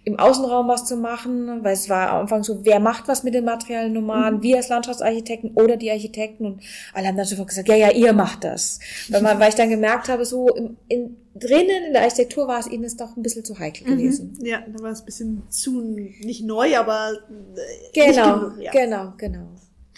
im 0.05 0.19
Außenraum 0.19 0.67
was 0.67 0.85
zu 0.85 0.97
machen, 0.97 1.63
weil 1.63 1.75
es 1.75 1.89
war 1.89 2.11
am 2.11 2.23
Anfang 2.23 2.43
so, 2.43 2.65
wer 2.65 2.81
macht 2.81 3.07
was 3.07 3.23
mit 3.23 3.35
den 3.35 3.45
Materialnomaden, 3.45 4.39
mhm. 4.39 4.43
wir 4.43 4.57
als 4.57 4.69
Landschaftsarchitekten 4.69 5.53
oder 5.55 5.77
die 5.77 5.91
Architekten 5.91 6.45
und 6.45 6.63
alle 6.93 7.07
haben 7.07 7.17
dann 7.17 7.27
sofort 7.27 7.49
gesagt, 7.49 7.69
ja, 7.69 7.77
ja, 7.77 7.91
ihr 7.91 8.13
macht 8.13 8.45
das. 8.45 8.81
Weil, 9.09 9.23
man, 9.23 9.39
weil 9.39 9.51
ich 9.51 9.55
dann 9.55 9.71
gemerkt 9.71 10.09
habe, 10.09 10.12
so 10.25 10.49
in, 10.49 10.77
in, 10.89 11.17
drinnen 11.35 11.85
in 11.87 11.93
der 11.93 12.03
Architektur 12.03 12.47
war 12.49 12.59
es 12.59 12.67
ihnen 12.67 12.85
es 12.85 12.97
doch 12.97 13.17
ein 13.17 13.23
bisschen 13.23 13.45
zu 13.45 13.59
heikel 13.59 13.87
mhm. 13.87 13.97
gewesen. 13.97 14.39
Ja, 14.43 14.63
da 14.67 14.83
war 14.83 14.91
es 14.91 15.01
ein 15.01 15.07
bisschen 15.07 15.43
zu, 15.49 15.81
nicht 15.81 16.45
neu, 16.45 16.77
aber 16.77 17.13
äh, 17.57 17.93
genau, 17.93 18.39
genug, 18.39 18.61
ja. 18.61 18.71
genau, 18.73 19.13
genau. 19.17 19.49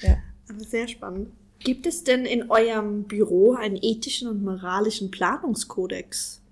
Ja. 0.01 0.17
Aber 0.49 0.65
sehr 0.65 0.89
spannend. 0.89 1.29
Gibt 1.59 1.87
es 1.87 2.05
denn 2.05 2.27
in 2.27 2.51
eurem 2.51 3.05
Büro 3.05 3.55
einen 3.55 3.79
ethischen 3.81 4.29
und 4.29 4.45
moralischen 4.45 5.11
Planungskodex? 5.11 6.43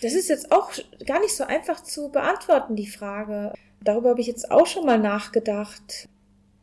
Das 0.00 0.14
ist 0.14 0.28
jetzt 0.28 0.50
auch 0.50 0.72
gar 1.06 1.20
nicht 1.20 1.36
so 1.36 1.44
einfach 1.44 1.82
zu 1.82 2.08
beantworten, 2.08 2.74
die 2.74 2.86
Frage. 2.86 3.52
Darüber 3.84 4.10
habe 4.10 4.20
ich 4.20 4.26
jetzt 4.26 4.50
auch 4.50 4.66
schon 4.66 4.86
mal 4.86 4.98
nachgedacht. 4.98 6.08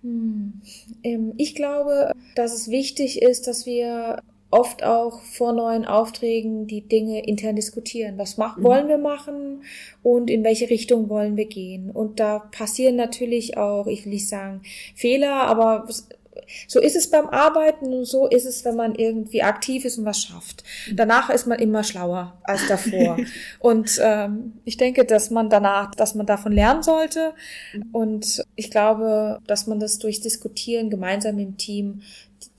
Hm. 0.02 0.62
Ähm, 1.04 1.34
ich 1.38 1.56
glaube, 1.56 2.12
dass 2.36 2.54
es 2.54 2.70
wichtig 2.70 3.22
ist, 3.22 3.48
dass 3.48 3.66
wir 3.66 4.22
oft 4.52 4.84
auch 4.84 5.22
vor 5.22 5.54
neuen 5.54 5.86
Aufträgen 5.86 6.66
die 6.68 6.82
Dinge 6.82 7.26
intern 7.26 7.56
diskutieren. 7.56 8.18
Was 8.18 8.38
machen, 8.38 8.62
mhm. 8.62 8.66
wollen 8.66 8.88
wir 8.88 8.98
machen 8.98 9.64
und 10.02 10.30
in 10.30 10.44
welche 10.44 10.70
Richtung 10.70 11.10
wollen 11.10 11.38
wir 11.38 11.46
gehen? 11.46 11.92
Und 11.92 12.20
da 12.20 12.40
passieren 12.40 12.96
natürlich 12.96 13.58
auch, 13.58 13.88
ich 13.88 14.06
will 14.06 14.14
nicht 14.14 14.28
sagen 14.28 14.62
Fehler, 14.96 15.34
aber 15.34 15.88
so 16.68 16.80
ist 16.80 16.96
es 16.96 17.10
beim 17.10 17.28
Arbeiten 17.30 17.94
und 17.94 18.06
so 18.06 18.28
ist 18.28 18.46
es, 18.46 18.66
wenn 18.66 18.76
man 18.76 18.96
irgendwie 18.96 19.44
aktiv 19.44 19.86
ist 19.86 19.98
und 19.98 20.06
was 20.06 20.24
schafft. 20.24 20.64
Danach 20.94 21.30
ist 21.30 21.48
man 21.48 21.60
immer 21.60 21.84
schlauer 21.84 22.40
als 22.44 22.68
davor. 22.68 23.18
und 23.60 24.00
ähm, 24.02 24.54
ich 24.66 24.78
denke, 24.78 25.06
dass 25.06 25.30
man 25.30 25.50
danach, 25.50 25.94
dass 25.96 26.16
man 26.16 26.26
davon 26.26 26.52
lernen 26.52 26.84
sollte. 26.84 27.34
Und 27.92 28.44
ich 28.56 28.72
glaube, 28.72 29.40
dass 29.48 29.68
man 29.68 29.80
das 29.80 30.00
durch 30.00 30.22
Diskutieren 30.22 30.90
gemeinsam 30.90 31.38
im 31.40 31.58
Team 31.58 32.02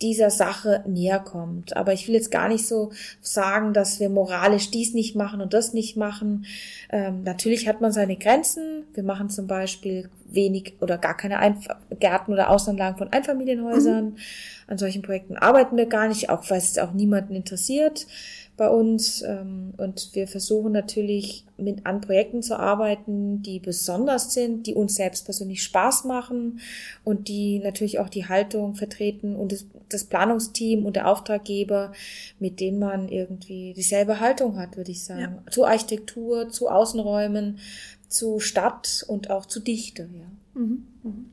dieser 0.01 0.31
Sache 0.31 0.83
näher 0.87 1.21
kommt. 1.21 1.77
Aber 1.77 1.93
ich 1.93 2.07
will 2.07 2.15
jetzt 2.15 2.31
gar 2.31 2.49
nicht 2.49 2.67
so 2.67 2.91
sagen, 3.21 3.73
dass 3.73 4.01
wir 4.01 4.09
moralisch 4.09 4.71
dies 4.71 4.95
nicht 4.95 5.17
machen 5.17 5.41
und 5.41 5.55
das 5.55 5.73
nicht 5.73 5.97
machen. 5.97 6.47
Ähm, 6.91 7.23
natürlich 7.23 7.69
hat 7.69 7.81
man 7.81 7.93
seine 7.93 8.17
Grenzen. 8.17 8.85
Wir 8.95 9.03
machen 9.03 9.31
zum 9.31 9.47
Beispiel 9.47 10.09
wenig 10.27 10.75
oder 10.81 10.99
gar 10.99 11.17
keine 11.17 11.39
Einf 11.39 11.67
Gärten 11.99 12.33
oder 12.33 12.51
Außenanlagen 12.51 12.99
von 12.99 13.13
Einfamilienhäusern. 13.13 14.05
Mhm. 14.11 14.17
An 14.67 14.79
solchen 14.79 15.03
Projekten 15.03 15.37
arbeiten 15.37 15.77
wir 15.77 15.87
gar 15.87 16.09
nicht, 16.09 16.31
auch 16.31 16.49
weil 16.51 16.59
es 16.59 16.79
auch 16.79 16.93
niemanden 16.93 17.35
interessiert 17.35 18.07
bei 18.61 18.69
uns 18.69 19.23
ähm, 19.23 19.73
und 19.79 20.11
wir 20.13 20.29
versuchen 20.29 20.71
natürlich 20.71 21.47
mit 21.57 21.87
an 21.87 22.03
Projekten 22.03 22.43
zu 22.43 22.59
arbeiten, 22.59 23.43
die 23.43 23.59
besonders 23.59 24.35
sind, 24.35 24.67
die 24.67 24.75
uns 24.75 24.97
selbst 24.97 25.25
persönlich 25.25 25.63
Spaß 25.63 26.05
machen 26.05 26.61
und 27.03 27.29
die 27.29 27.59
natürlich 27.59 28.01
auch 28.01 28.11
die 28.11 28.29
Haltung 28.29 28.75
vertreten 28.75 29.35
und 29.35 29.53
das, 29.53 29.65
das 29.89 30.05
Planungsteam 30.05 30.85
und 30.85 30.97
der 30.97 31.09
Auftraggeber, 31.09 31.93
mit 32.39 32.61
denen 32.61 32.79
man 32.79 33.09
irgendwie 33.09 33.73
dieselbe 33.73 34.21
Haltung 34.21 34.59
hat, 34.59 34.77
würde 34.77 34.91
ich 34.91 35.05
sagen, 35.05 35.39
ja. 35.47 35.51
zu 35.51 35.65
Architektur, 35.65 36.51
zu 36.51 36.69
Außenräumen, 36.69 37.61
zu 38.09 38.41
Stadt 38.41 39.07
und 39.09 39.31
auch 39.31 39.47
zu 39.47 39.61
Dichte. 39.61 40.03
Ja. 40.03 40.61
Mhm. 40.61 40.87
Mhm. 41.03 41.33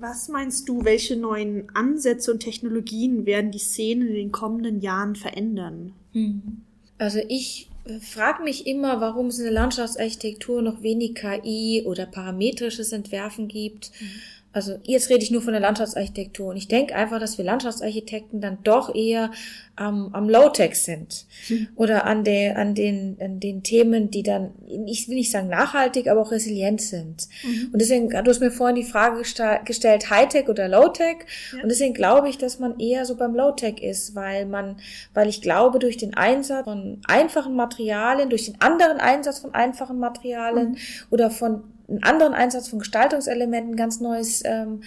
Was 0.00 0.28
meinst 0.28 0.68
du, 0.68 0.84
welche 0.84 1.16
neuen 1.16 1.68
Ansätze 1.74 2.32
und 2.32 2.40
Technologien 2.40 3.26
werden 3.26 3.50
die 3.50 3.58
Szene 3.58 4.06
in 4.06 4.14
den 4.14 4.32
kommenden 4.32 4.80
Jahren 4.80 5.16
verändern? 5.16 5.92
Hm. 6.12 6.62
Also 6.98 7.20
ich 7.28 7.68
äh, 7.84 8.00
frage 8.00 8.42
mich 8.42 8.66
immer, 8.66 9.00
warum 9.00 9.26
es 9.26 9.38
in 9.38 9.44
der 9.44 9.52
Landschaftsarchitektur 9.52 10.62
noch 10.62 10.82
wenig 10.82 11.14
KI 11.14 11.84
oder 11.86 12.06
parametrisches 12.06 12.92
Entwerfen 12.92 13.48
gibt. 13.48 13.92
Mhm 14.00 14.06
also 14.52 14.78
jetzt 14.84 15.10
rede 15.10 15.22
ich 15.22 15.30
nur 15.30 15.42
von 15.42 15.52
der 15.52 15.60
Landschaftsarchitektur 15.60 16.48
und 16.48 16.56
ich 16.56 16.68
denke 16.68 16.94
einfach, 16.94 17.20
dass 17.20 17.36
wir 17.36 17.44
Landschaftsarchitekten 17.44 18.40
dann 18.40 18.58
doch 18.64 18.94
eher 18.94 19.30
am, 19.76 20.12
am 20.14 20.28
Low-Tech 20.28 20.74
sind 20.74 21.26
hm. 21.46 21.68
oder 21.76 22.06
an, 22.06 22.24
der, 22.24 22.56
an, 22.56 22.74
den, 22.74 23.18
an 23.20 23.40
den 23.40 23.62
Themen, 23.62 24.10
die 24.10 24.22
dann, 24.22 24.52
ich 24.86 25.08
will 25.08 25.16
nicht 25.16 25.30
sagen 25.30 25.48
nachhaltig, 25.48 26.08
aber 26.08 26.22
auch 26.22 26.32
resilient 26.32 26.80
sind. 26.80 27.28
Mhm. 27.44 27.70
Und 27.72 27.80
deswegen, 27.80 28.08
du 28.08 28.24
hast 28.24 28.40
mir 28.40 28.50
vorhin 28.50 28.76
die 28.76 28.84
Frage 28.84 29.22
gestellt, 29.64 30.10
High-Tech 30.10 30.48
oder 30.48 30.66
Low-Tech 30.66 31.18
ja. 31.54 31.62
und 31.62 31.68
deswegen 31.68 31.94
glaube 31.94 32.28
ich, 32.28 32.38
dass 32.38 32.58
man 32.58 32.80
eher 32.80 33.04
so 33.04 33.16
beim 33.16 33.34
Low-Tech 33.34 33.82
ist, 33.82 34.14
weil 34.14 34.46
man, 34.46 34.78
weil 35.14 35.28
ich 35.28 35.42
glaube, 35.42 35.78
durch 35.78 35.98
den 35.98 36.14
Einsatz 36.14 36.64
von 36.64 37.00
einfachen 37.06 37.54
Materialien, 37.54 38.30
durch 38.30 38.46
den 38.46 38.60
anderen 38.60 38.98
Einsatz 38.98 39.40
von 39.40 39.54
einfachen 39.54 39.98
Materialien 39.98 40.70
mhm. 40.70 40.76
oder 41.10 41.30
von 41.30 41.62
einen 41.88 42.02
anderen 42.02 42.34
Einsatz 42.34 42.68
von 42.68 42.80
Gestaltungselementen 42.80 43.76
ganz 43.76 44.00
neues, 44.00 44.42
ähm, 44.44 44.82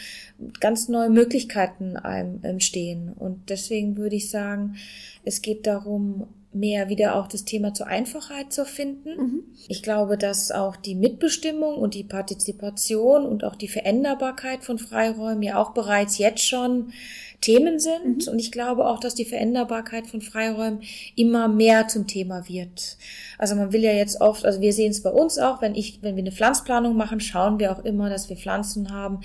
ganz 0.60 0.88
neue 0.88 1.10
Möglichkeiten 1.10 1.96
entstehen. 2.44 3.14
Und 3.14 3.50
deswegen 3.50 3.98
würde 3.98 4.16
ich 4.16 4.30
sagen, 4.30 4.76
es 5.24 5.42
geht 5.42 5.66
darum, 5.68 6.28
mehr 6.54 6.90
wieder 6.90 7.16
auch 7.16 7.28
das 7.28 7.46
Thema 7.46 7.74
zur 7.74 7.88
Einfachheit 7.88 8.52
zu 8.52 8.66
finden. 8.66 9.10
Mhm. 9.16 9.44
Ich 9.68 9.84
glaube, 9.84 10.18
dass 10.18 10.52
auch 10.52 10.76
die 10.76 10.96
Mitbestimmung 10.96 11.76
und 11.76 11.94
die 11.94 12.04
Partizipation 12.04 13.26
und 13.26 13.44
auch 13.44 13.56
die 13.56 13.70
Veränderbarkeit 13.70 14.64
von 14.64 14.78
Freiräumen 14.78 15.44
ja 15.44 15.58
auch 15.58 15.72
bereits 15.72 16.18
jetzt 16.18 16.46
schon 16.46 16.92
Themen 17.40 17.80
sind. 17.80 18.28
Mhm. 18.28 18.34
Und 18.34 18.40
ich 18.40 18.52
glaube 18.52 18.86
auch, 18.86 19.00
dass 19.00 19.16
die 19.16 19.26
Veränderbarkeit 19.26 20.08
von 20.08 20.22
Freiräumen 20.22 20.82
immer 21.16 21.48
mehr 21.48 21.88
zum 21.88 22.06
Thema 22.06 22.48
wird. 22.50 22.98
Also 23.42 23.56
man 23.56 23.74
will 23.74 23.84
ja 23.84 23.92
jetzt 23.92 24.22
oft, 24.22 24.46
also 24.46 24.62
wir 24.62 24.72
sehen 24.72 24.92
es 24.92 25.02
bei 25.02 25.10
uns 25.10 25.40
auch, 25.40 25.64
wenn 25.64 25.74
ich, 25.74 25.98
wenn 26.04 26.16
wir 26.16 26.22
eine 26.22 26.32
Pflanzplanung 26.32 26.96
machen, 26.96 27.20
schauen 27.20 27.58
wir 27.58 27.72
auch 27.72 27.84
immer, 27.84 28.08
dass 28.08 28.30
wir 28.30 28.38
Pflanzen 28.38 28.92
haben, 28.94 29.22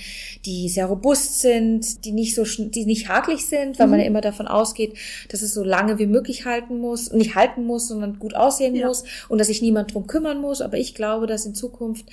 die 0.47 0.71
sehr 0.71 0.87
robust 0.87 1.43
sind, 1.43 2.03
die 2.07 2.13
nicht 2.13 2.35
so, 2.35 2.45
die 2.45 2.87
nicht 2.87 3.11
hakelig 3.11 3.45
sind, 3.45 3.79
weil 3.79 3.87
mhm. 3.87 3.91
man 3.91 4.01
ja 4.01 4.07
immer 4.07 4.23
davon 4.23 4.49
ausgeht, 4.49 4.97
dass 5.29 5.43
es 5.43 5.53
so 5.53 5.63
lange 5.63 5.99
wie 5.99 6.07
möglich 6.07 6.47
halten 6.47 6.79
muss, 6.79 7.13
nicht 7.13 7.35
halten 7.35 7.65
muss, 7.67 7.89
sondern 7.89 8.19
gut 8.19 8.35
aussehen 8.35 8.75
ja. 8.75 8.87
muss 8.87 9.05
und 9.29 9.37
dass 9.37 9.49
sich 9.49 9.61
niemand 9.61 9.93
drum 9.93 10.07
kümmern 10.07 10.41
muss. 10.41 10.63
Aber 10.63 10.79
ich 10.79 10.95
glaube, 10.95 11.27
dass 11.27 11.45
in 11.45 11.55
Zukunft, 11.55 12.07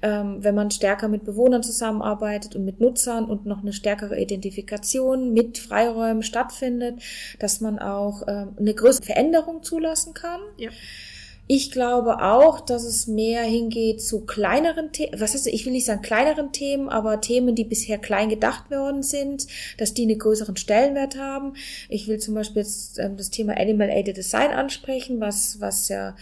ähm, 0.00 0.36
wenn 0.38 0.54
man 0.54 0.70
stärker 0.70 1.08
mit 1.08 1.24
Bewohnern 1.24 1.64
zusammenarbeitet 1.64 2.54
und 2.54 2.64
mit 2.64 2.78
Nutzern 2.78 3.24
und 3.24 3.46
noch 3.46 3.62
eine 3.62 3.72
stärkere 3.72 4.16
Identifikation 4.16 5.32
mit 5.32 5.58
Freiräumen 5.58 6.22
stattfindet, 6.22 7.02
dass 7.40 7.60
man 7.60 7.80
auch 7.80 8.22
ähm, 8.28 8.50
eine 8.56 8.74
größere 8.74 9.06
Veränderung 9.06 9.64
zulassen 9.64 10.14
kann. 10.14 10.38
Ja. 10.56 10.70
Ich 11.50 11.70
glaube 11.70 12.22
auch, 12.22 12.60
dass 12.60 12.84
es 12.84 13.06
mehr 13.06 13.42
hingeht 13.42 14.02
zu 14.02 14.20
kleineren 14.20 14.92
Themen, 14.92 15.18
was 15.18 15.32
heißt, 15.32 15.46
ich 15.46 15.64
will 15.64 15.72
nicht 15.72 15.86
sagen 15.86 16.02
kleineren 16.02 16.52
Themen, 16.52 16.90
aber 16.90 17.22
Themen, 17.22 17.54
die 17.54 17.64
bisher 17.64 17.96
klein 17.96 18.28
gedacht 18.28 18.70
worden 18.70 19.02
sind, 19.02 19.46
dass 19.78 19.94
die 19.94 20.02
einen 20.02 20.18
größeren 20.18 20.58
Stellenwert 20.58 21.16
haben. 21.16 21.54
Ich 21.88 22.06
will 22.06 22.18
zum 22.18 22.34
Beispiel 22.34 22.60
jetzt 22.62 22.98
ähm, 22.98 23.16
das 23.16 23.30
Thema 23.30 23.56
Animal 23.56 23.88
Aided 23.88 24.18
Design 24.18 24.50
ansprechen, 24.50 25.20
was, 25.20 25.58
was 25.58 25.88
ja 25.88 26.14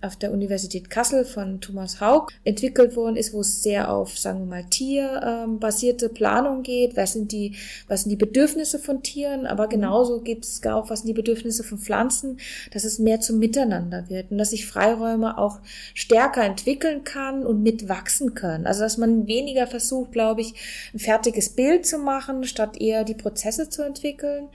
auf 0.00 0.14
der 0.14 0.32
Universität 0.32 0.90
Kassel 0.90 1.24
von 1.24 1.60
Thomas 1.60 2.00
Haug 2.00 2.28
entwickelt 2.44 2.94
worden 2.94 3.16
ist, 3.16 3.32
wo 3.32 3.40
es 3.40 3.64
sehr 3.64 3.92
auf, 3.92 4.16
sagen 4.16 4.40
wir 4.40 4.46
mal, 4.46 4.64
tierbasierte 4.64 6.06
ähm, 6.06 6.14
Planung 6.14 6.62
geht. 6.62 6.96
Was 6.96 7.14
sind 7.14 7.32
die, 7.32 7.56
was 7.88 8.02
sind 8.02 8.10
die 8.10 8.16
Bedürfnisse 8.16 8.78
von 8.78 9.02
Tieren? 9.02 9.44
Aber 9.44 9.66
mhm. 9.66 9.70
genauso 9.70 10.20
gibt 10.20 10.44
es 10.44 10.64
auch, 10.64 10.88
was 10.88 11.00
sind 11.00 11.08
die 11.08 11.14
Bedürfnisse 11.14 11.64
von 11.64 11.78
Pflanzen, 11.78 12.38
dass 12.72 12.84
es 12.84 13.00
mehr 13.00 13.20
zum 13.20 13.40
Miteinander 13.40 14.08
wird 14.08 14.30
und 14.30 14.38
dass 14.38 14.50
sich 14.50 14.67
Freiräume 14.68 15.38
auch 15.38 15.58
stärker 15.94 16.44
entwickeln 16.44 17.04
kann 17.04 17.44
und 17.46 17.62
mitwachsen 17.62 18.34
können. 18.34 18.66
Also 18.66 18.80
dass 18.82 18.98
man 18.98 19.26
weniger 19.26 19.66
versucht, 19.66 20.12
glaube 20.12 20.42
ich, 20.42 20.54
ein 20.94 20.98
fertiges 20.98 21.50
Bild 21.50 21.86
zu 21.86 21.98
machen, 21.98 22.44
statt 22.44 22.80
eher 22.80 23.04
die 23.04 23.14
Prozesse 23.14 23.68
zu 23.68 23.82
entwickeln. 23.82 24.48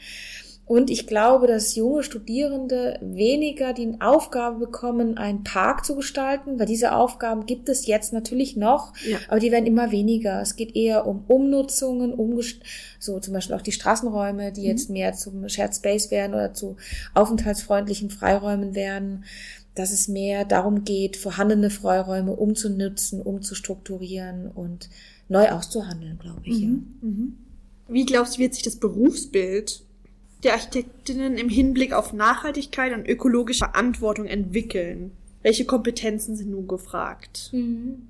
Und 0.66 0.90
ich 0.90 1.08
glaube, 1.08 1.46
dass 1.46 1.76
junge 1.76 2.04
Studierende 2.04 2.98
weniger 3.02 3.74
die 3.74 3.98
Aufgabe 4.00 4.60
bekommen, 4.60 5.18
einen 5.18 5.44
Park 5.44 5.86
zu 5.86 5.96
gestalten, 5.98 6.58
weil 6.58 6.66
diese 6.66 6.96
Aufgaben 6.96 7.46
gibt 7.46 7.68
es 7.68 7.86
jetzt 7.86 8.14
natürlich 8.14 8.56
noch, 8.56 8.94
Ja. 9.06 9.18
aber 9.28 9.42
die 9.42 9.52
werden 9.52 9.66
immer 9.66 9.92
weniger. 9.92 10.40
Es 10.42 10.56
geht 10.56 10.74
eher 10.74 11.06
um 11.06 11.26
Umnutzungen, 11.28 12.14
um 12.14 12.40
so 12.98 13.20
zum 13.20 13.34
Beispiel 13.34 13.56
auch 13.58 13.62
die 13.62 13.74
Straßenräume, 13.74 14.54
die 14.54 14.64
jetzt 14.64 14.90
mehr 14.90 15.12
zum 15.14 15.50
Shared 15.50 15.76
Space 15.76 16.12
werden 16.12 16.34
oder 16.34 16.54
zu 16.54 16.78
aufenthaltsfreundlichen 17.14 18.10
Freiräumen 18.10 18.74
werden. 18.74 19.26
Dass 19.76 19.92
es 19.92 20.08
mehr 20.08 20.46
darum 20.46 20.84
geht, 20.84 21.18
vorhandene 21.18 21.70
Freiräume 21.70 22.34
umzunutzen, 22.34 23.22
umzustrukturieren 23.22 24.48
und 24.48 24.90
neu 25.30 25.50
auszuhandeln, 25.50 26.20
glaube 26.20 26.42
ich. 26.44 26.60
Ja. 26.60 26.68
Mhm. 26.68 27.38
Wie 27.88 28.06
glaubst 28.06 28.36
du, 28.36 28.40
wird 28.40 28.54
sich 28.54 28.64
das 28.64 28.76
Berufsbild 28.76 29.84
der 30.44 30.54
Architektinnen 30.54 31.38
im 31.38 31.50
Hinblick 31.50 31.94
auf 31.94 32.14
Nachhaltigkeit 32.14 32.94
und 32.94 33.08
ökologische 33.08 33.66
Verantwortung 33.66 34.26
entwickeln? 34.26 35.12
Welche 35.42 35.66
Kompetenzen 35.66 36.36
sind 36.36 36.52
nun 36.52 36.68
gefragt? 36.68 37.50
Mhm. 37.52 38.08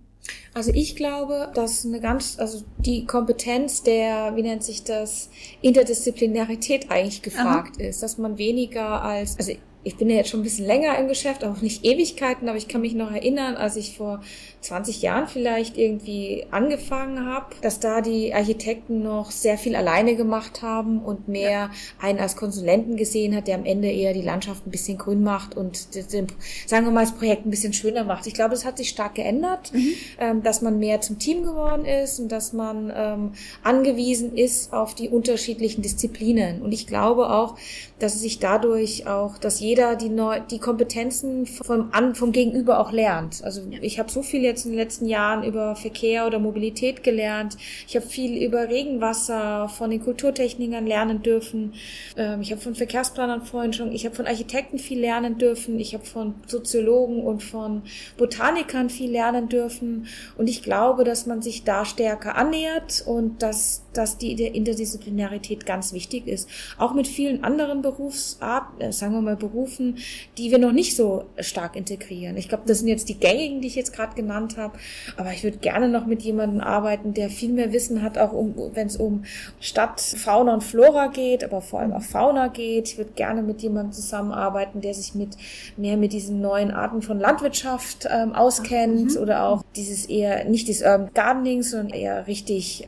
Also 0.53 0.71
ich 0.73 0.95
glaube, 0.95 1.51
dass 1.53 1.85
eine 1.85 1.99
ganz, 1.99 2.39
also 2.39 2.63
die 2.77 3.05
Kompetenz 3.05 3.83
der, 3.83 4.35
wie 4.35 4.43
nennt 4.43 4.63
sich 4.63 4.83
das, 4.83 5.29
Interdisziplinarität 5.61 6.89
eigentlich 6.91 7.21
gefragt 7.21 7.77
ist, 7.77 8.03
dass 8.03 8.17
man 8.17 8.37
weniger 8.37 9.01
als, 9.01 9.37
also 9.37 9.53
ich 9.83 9.97
bin 9.97 10.09
ja 10.09 10.17
jetzt 10.17 10.29
schon 10.29 10.39
ein 10.39 10.43
bisschen 10.43 10.65
länger 10.65 10.97
im 10.97 11.07
Geschäft, 11.07 11.43
auch 11.43 11.61
nicht 11.61 11.83
Ewigkeiten, 11.83 12.47
aber 12.47 12.57
ich 12.57 12.67
kann 12.67 12.81
mich 12.81 12.93
noch 12.93 13.11
erinnern, 13.11 13.55
als 13.55 13.75
ich 13.75 13.97
vor 13.97 14.21
20 14.61 15.01
Jahren 15.01 15.27
vielleicht 15.27 15.77
irgendwie 15.77 16.45
angefangen 16.51 17.25
habe, 17.25 17.47
dass 17.61 17.79
da 17.79 18.01
die 18.01 18.33
Architekten 18.33 19.03
noch 19.03 19.31
sehr 19.31 19.57
viel 19.57 19.75
alleine 19.75 20.15
gemacht 20.15 20.61
haben 20.61 20.99
und 20.99 21.27
mehr 21.27 21.69
einen 21.99 22.19
als 22.19 22.35
Konsulenten 22.35 22.95
gesehen 22.95 23.35
hat, 23.35 23.47
der 23.47 23.55
am 23.55 23.65
Ende 23.65 23.91
eher 23.91 24.13
die 24.13 24.21
Landschaft 24.21 24.65
ein 24.65 24.71
bisschen 24.71 24.97
grün 24.97 25.21
macht 25.21 25.57
und 25.57 25.93
den, 25.95 26.27
sagen 26.65 26.85
wir 26.85 26.91
mal, 26.91 27.01
das 27.01 27.15
Projekt 27.15 27.45
ein 27.45 27.51
bisschen 27.51 27.73
schöner 27.73 28.05
macht. 28.05 28.25
Ich 28.27 28.33
glaube, 28.33 28.51
das 28.51 28.65
hat 28.65 28.77
sich 28.77 28.89
stark 28.89 29.15
geändert, 29.15 29.71
ähm, 30.19 30.43
dass 30.43 30.61
man 30.61 30.79
mehr 30.79 31.01
zum 31.01 31.19
Team 31.19 31.43
geworden 31.43 31.85
ist 31.85 32.19
und 32.19 32.31
dass 32.31 32.53
man 32.53 32.91
ähm, 32.95 33.31
angewiesen 33.63 34.37
ist 34.37 34.71
auf 34.71 34.95
die 34.95 35.09
unterschiedlichen 35.09 35.81
Disziplinen. 35.81 36.61
Und 36.61 36.71
ich 36.71 36.87
glaube 36.87 37.29
auch, 37.29 37.57
dass 38.03 38.19
sich 38.19 38.39
dadurch 38.39 39.07
auch, 39.07 39.37
dass 39.37 39.61
jeder 39.61 39.95
die, 39.95 40.09
neu, 40.09 40.41
die 40.41 40.59
Kompetenzen 40.59 41.45
vom, 41.45 41.87
an, 41.93 42.15
vom 42.15 42.33
Gegenüber 42.33 42.79
auch 42.79 42.91
lernt. 42.91 43.41
Also 43.45 43.61
ich 43.81 43.97
habe 43.97 44.11
so 44.11 44.21
viel 44.21 44.41
jetzt 44.41 44.65
in 44.65 44.71
den 44.71 44.77
letzten 44.77 45.05
Jahren 45.05 45.45
über 45.45 45.77
Verkehr 45.77 46.27
oder 46.27 46.37
Mobilität 46.37 47.01
gelernt. 47.01 47.55
Ich 47.87 47.95
habe 47.95 48.05
viel 48.05 48.43
über 48.43 48.67
Regenwasser 48.67 49.69
von 49.69 49.89
den 49.89 50.03
Kulturtechnikern 50.03 50.85
lernen 50.85 51.21
dürfen. 51.21 51.75
Ähm, 52.17 52.41
ich 52.41 52.51
habe 52.51 52.59
von 52.59 52.75
Verkehrsplanern 52.75 53.43
vorhin 53.45 53.71
schon, 53.71 53.93
ich 53.93 54.05
habe 54.05 54.15
von 54.15 54.27
Architekten 54.27 54.79
viel 54.79 54.99
lernen 54.99 55.37
dürfen. 55.37 55.79
Ich 55.79 55.93
habe 55.93 56.03
von 56.03 56.35
Soziologen 56.45 57.23
und 57.23 57.41
von 57.41 57.83
Botanikern 58.17 58.89
viel 58.89 59.11
lernen 59.11 59.47
dürfen. 59.47 60.07
Und 60.37 60.49
ich 60.49 60.61
glaube, 60.61 61.05
dass 61.05 61.25
man 61.25 61.41
sich 61.41 61.63
da 61.63 61.85
stärker 61.85 62.35
annähert 62.35 63.01
und 63.07 63.41
dass, 63.41 63.82
dass 63.97 64.17
die 64.17 64.31
Interdisziplinarität 64.31 65.65
ganz 65.65 65.93
wichtig 65.93 66.27
ist. 66.27 66.49
Auch 66.77 66.93
mit 66.93 67.07
vielen 67.07 67.43
anderen 67.43 67.81
Berufsarten, 67.81 68.81
äh, 68.81 68.91
sagen 68.91 69.13
wir 69.13 69.21
mal 69.21 69.35
Berufen, 69.35 69.97
die 70.37 70.51
wir 70.51 70.57
noch 70.57 70.71
nicht 70.71 70.95
so 70.95 71.25
stark 71.39 71.75
integrieren. 71.75 72.37
Ich 72.37 72.49
glaube, 72.49 72.63
das 72.65 72.79
sind 72.79 72.87
jetzt 72.87 73.09
die 73.09 73.17
gängigen, 73.17 73.61
die 73.61 73.67
ich 73.67 73.75
jetzt 73.75 73.93
gerade 73.93 74.15
genannt 74.15 74.57
habe. 74.57 74.77
Aber 75.17 75.31
ich 75.31 75.43
würde 75.43 75.57
gerne 75.57 75.89
noch 75.89 76.05
mit 76.05 76.21
jemandem 76.21 76.61
arbeiten, 76.61 77.13
der 77.13 77.29
viel 77.29 77.51
mehr 77.51 77.71
Wissen 77.71 78.01
hat, 78.01 78.17
auch 78.17 78.33
um, 78.33 78.53
wenn 78.73 78.87
es 78.87 78.97
um 78.97 79.23
Stadt, 79.59 80.01
Fauna 80.01 80.55
und 80.55 80.63
Flora 80.63 81.07
geht, 81.07 81.43
aber 81.43 81.61
vor 81.61 81.79
allem 81.79 81.93
auch 81.93 82.03
Fauna 82.03 82.47
geht. 82.47 82.89
Ich 82.89 82.97
würde 82.97 83.11
gerne 83.15 83.41
mit 83.41 83.61
jemandem 83.61 83.93
zusammenarbeiten, 83.93 84.81
der 84.81 84.93
sich 84.93 85.15
mit 85.15 85.37
mehr 85.77 85.97
mit 85.97 86.13
diesen 86.13 86.41
neuen 86.41 86.71
Arten 86.71 87.01
von 87.01 87.19
Landwirtschaft 87.19 88.07
ähm, 88.09 88.33
auskennt 88.33 89.17
oder 89.17 89.43
auch 89.43 89.63
dieses 89.75 90.05
eher 90.05 90.45
nicht 90.45 90.67
dieses 90.67 90.83
Urban 90.83 91.09
Gardening, 91.13 91.63
sondern 91.63 91.89
eher 91.89 92.27
richtig 92.27 92.87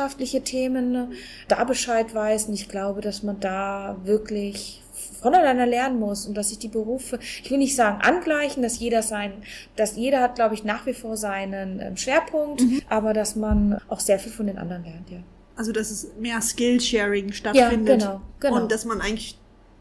landwirtschaftliche 0.00 0.42
Themen 0.42 1.12
da 1.48 1.64
Bescheid 1.64 2.14
weiß. 2.14 2.46
Und 2.46 2.54
ich 2.54 2.68
glaube, 2.68 3.00
dass 3.00 3.22
man 3.22 3.40
da 3.40 3.96
wirklich 4.04 4.82
voneinander 5.20 5.66
lernen 5.66 5.98
muss 5.98 6.26
und 6.26 6.34
dass 6.34 6.48
sich 6.48 6.58
die 6.58 6.68
Berufe, 6.68 7.18
ich 7.42 7.50
will 7.50 7.58
nicht 7.58 7.76
sagen 7.76 8.00
angleichen, 8.00 8.62
dass 8.62 8.78
jeder 8.78 9.02
sein, 9.02 9.32
dass 9.76 9.96
jeder 9.96 10.20
hat, 10.22 10.34
glaube 10.34 10.54
ich, 10.54 10.64
nach 10.64 10.86
wie 10.86 10.94
vor 10.94 11.16
seinen 11.16 11.78
ähm, 11.80 11.96
Schwerpunkt, 11.96 12.62
aber 12.88 13.12
dass 13.12 13.36
man 13.36 13.80
auch 13.88 14.00
sehr 14.00 14.18
viel 14.18 14.32
von 14.32 14.46
den 14.46 14.58
anderen 14.58 14.84
lernt, 14.84 15.10
ja. 15.10 15.18
Also, 15.56 15.72
dass 15.72 15.90
es 15.90 16.08
mehr 16.18 16.40
Skill-Sharing 16.40 17.34
stattfindet. 17.34 18.00
genau, 18.00 18.22
genau. 18.40 18.56
Und 18.56 18.72
dass 18.72 18.86
man 18.86 19.02
eigentlich 19.02 19.38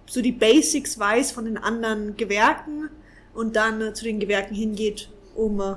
so 0.08 0.22
die 0.22 0.34
Basics 0.34 1.00
weiß 1.00 1.32
von 1.32 1.46
den 1.46 1.58
anderen 1.58 2.18
Gewerken 2.18 2.90
und 3.34 3.56
dann 3.56 3.80
äh, 3.82 3.94
zu 3.94 4.04
den 4.04 4.20
Gewerken 4.20 4.56
hingeht, 4.56 5.10
um 5.36 5.62
äh, 5.62 5.76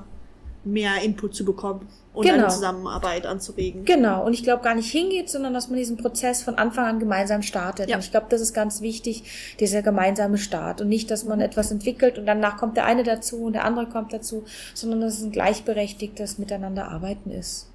mehr 0.64 1.02
Input 1.02 1.34
zu 1.34 1.44
bekommen 1.44 1.88
und 2.12 2.24
Genau. 2.26 2.44
eine 2.44 2.48
Zusammenarbeit 2.48 3.26
anzuregen. 3.26 3.84
Genau, 3.84 4.24
und 4.24 4.34
ich 4.34 4.42
glaube 4.42 4.62
gar 4.62 4.74
nicht 4.74 4.90
hingeht, 4.90 5.30
sondern 5.30 5.54
dass 5.54 5.68
man 5.68 5.78
diesen 5.78 5.96
Prozess 5.96 6.42
von 6.42 6.56
Anfang 6.56 6.84
an 6.86 6.98
gemeinsam 6.98 7.42
startet. 7.42 7.88
Ja. 7.88 7.96
Und 7.96 8.04
ich 8.04 8.10
glaube, 8.10 8.26
das 8.28 8.40
ist 8.40 8.52
ganz 8.52 8.80
wichtig, 8.80 9.56
dieser 9.60 9.82
gemeinsame 9.82 10.38
Start. 10.38 10.80
Und 10.80 10.88
nicht, 10.88 11.10
dass 11.10 11.24
man 11.24 11.40
etwas 11.40 11.70
entwickelt 11.70 12.18
und 12.18 12.26
danach 12.26 12.56
kommt 12.58 12.76
der 12.76 12.84
eine 12.84 13.02
dazu 13.02 13.44
und 13.44 13.54
der 13.54 13.64
andere 13.64 13.86
kommt 13.86 14.12
dazu, 14.12 14.44
sondern 14.74 15.00
dass 15.00 15.18
es 15.18 15.22
ein 15.22 15.32
gleichberechtigtes 15.32 16.38
Miteinander 16.38 16.88
arbeiten 16.88 17.30
ist. 17.30 17.70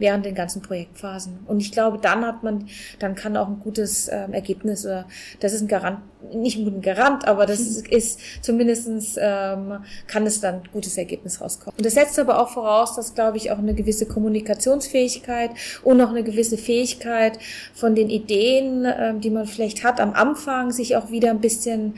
Während 0.00 0.24
den 0.24 0.36
ganzen 0.36 0.62
Projektphasen. 0.62 1.40
Und 1.46 1.58
ich 1.60 1.72
glaube, 1.72 1.98
dann 2.00 2.24
hat 2.24 2.44
man, 2.44 2.68
dann 3.00 3.16
kann 3.16 3.36
auch 3.36 3.48
ein 3.48 3.58
gutes 3.58 4.08
ähm, 4.08 4.32
Ergebnis 4.32 4.86
oder 4.86 5.06
das 5.40 5.52
ist 5.52 5.62
ein 5.62 5.66
Garant, 5.66 5.98
nicht 6.32 6.58
ein 6.58 6.64
guter 6.64 6.80
Garant, 6.80 7.26
aber 7.26 7.46
das 7.46 7.60
ist, 7.60 7.88
ist 7.88 8.20
zumindestens 8.42 9.16
ähm, 9.18 9.78
kann 10.06 10.26
es 10.26 10.40
dann 10.40 10.56
ein 10.56 10.68
gutes 10.72 10.98
Ergebnis 10.98 11.40
rauskommen. 11.40 11.74
Und 11.76 11.86
das 11.86 11.94
setzt 11.94 12.18
aber 12.18 12.40
auch 12.40 12.48
voraus, 12.48 12.96
dass, 12.96 13.14
glaube 13.14 13.36
ich, 13.36 13.50
auch 13.50 13.58
eine 13.58 13.74
gewisse 13.74 14.06
Kommunikationsfähigkeit 14.06 15.50
und 15.82 16.00
auch 16.00 16.10
eine 16.10 16.24
gewisse 16.24 16.58
Fähigkeit 16.58 17.38
von 17.72 17.94
den 17.94 18.10
Ideen, 18.10 18.86
ähm, 18.86 19.20
die 19.20 19.30
man 19.30 19.46
vielleicht 19.46 19.84
hat 19.84 20.00
am 20.00 20.12
Anfang, 20.12 20.72
sich 20.72 20.96
auch 20.96 21.10
wieder 21.10 21.30
ein 21.30 21.40
bisschen 21.40 21.94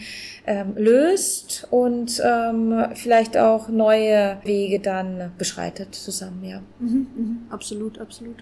ähm, 0.46 0.74
löst 0.76 1.66
und 1.70 2.20
ähm, 2.24 2.87
vielleicht 2.94 3.37
auch 3.37 3.68
neue 3.68 4.38
Wege 4.44 4.80
dann 4.80 5.33
beschreitet 5.38 5.94
zusammen, 5.94 6.44
ja. 6.44 6.61
Mhm, 6.78 7.06
mhm, 7.16 7.38
absolut, 7.50 7.98
absolut. 7.98 8.37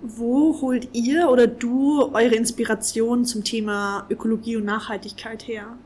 Wo 0.00 0.60
holt 0.60 0.94
ihr 0.94 1.28
oder 1.28 1.48
du 1.48 2.14
eure 2.14 2.36
Inspiration 2.36 3.24
zum 3.24 3.42
Thema 3.42 4.06
Ökologie 4.08 4.56
und 4.56 4.64
Nachhaltigkeit 4.64 5.46
her? 5.48 5.76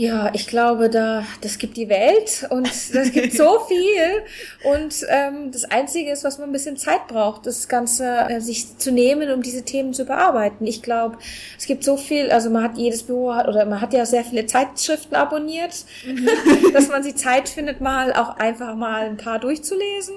Ja, 0.00 0.30
ich 0.32 0.46
glaube, 0.46 0.88
da 0.88 1.26
das 1.42 1.58
gibt 1.58 1.76
die 1.76 1.90
Welt 1.90 2.46
und 2.48 2.66
das 2.94 3.12
gibt 3.12 3.34
so 3.34 3.58
viel 3.68 4.22
und 4.64 5.04
ähm, 5.10 5.52
das 5.52 5.64
Einzige 5.64 6.10
ist, 6.10 6.24
was 6.24 6.38
man 6.38 6.48
ein 6.48 6.52
bisschen 6.52 6.78
Zeit 6.78 7.06
braucht, 7.06 7.44
das 7.44 7.68
Ganze 7.68 8.06
äh, 8.30 8.40
sich 8.40 8.78
zu 8.78 8.92
nehmen, 8.92 9.30
um 9.30 9.42
diese 9.42 9.62
Themen 9.62 9.92
zu 9.92 10.06
bearbeiten. 10.06 10.66
Ich 10.66 10.80
glaube, 10.80 11.18
es 11.58 11.66
gibt 11.66 11.84
so 11.84 11.98
viel, 11.98 12.30
also 12.30 12.48
man 12.48 12.62
hat 12.62 12.78
jedes 12.78 13.02
Büro 13.02 13.34
hat 13.34 13.46
oder 13.46 13.66
man 13.66 13.82
hat 13.82 13.92
ja 13.92 14.06
sehr 14.06 14.24
viele 14.24 14.46
Zeitschriften 14.46 15.16
abonniert, 15.16 15.84
dass 16.72 16.88
man 16.88 17.02
sich 17.02 17.16
Zeit 17.16 17.50
findet, 17.50 17.82
mal 17.82 18.14
auch 18.14 18.38
einfach 18.38 18.76
mal 18.76 19.02
ein 19.02 19.18
paar 19.18 19.38
durchzulesen, 19.38 20.14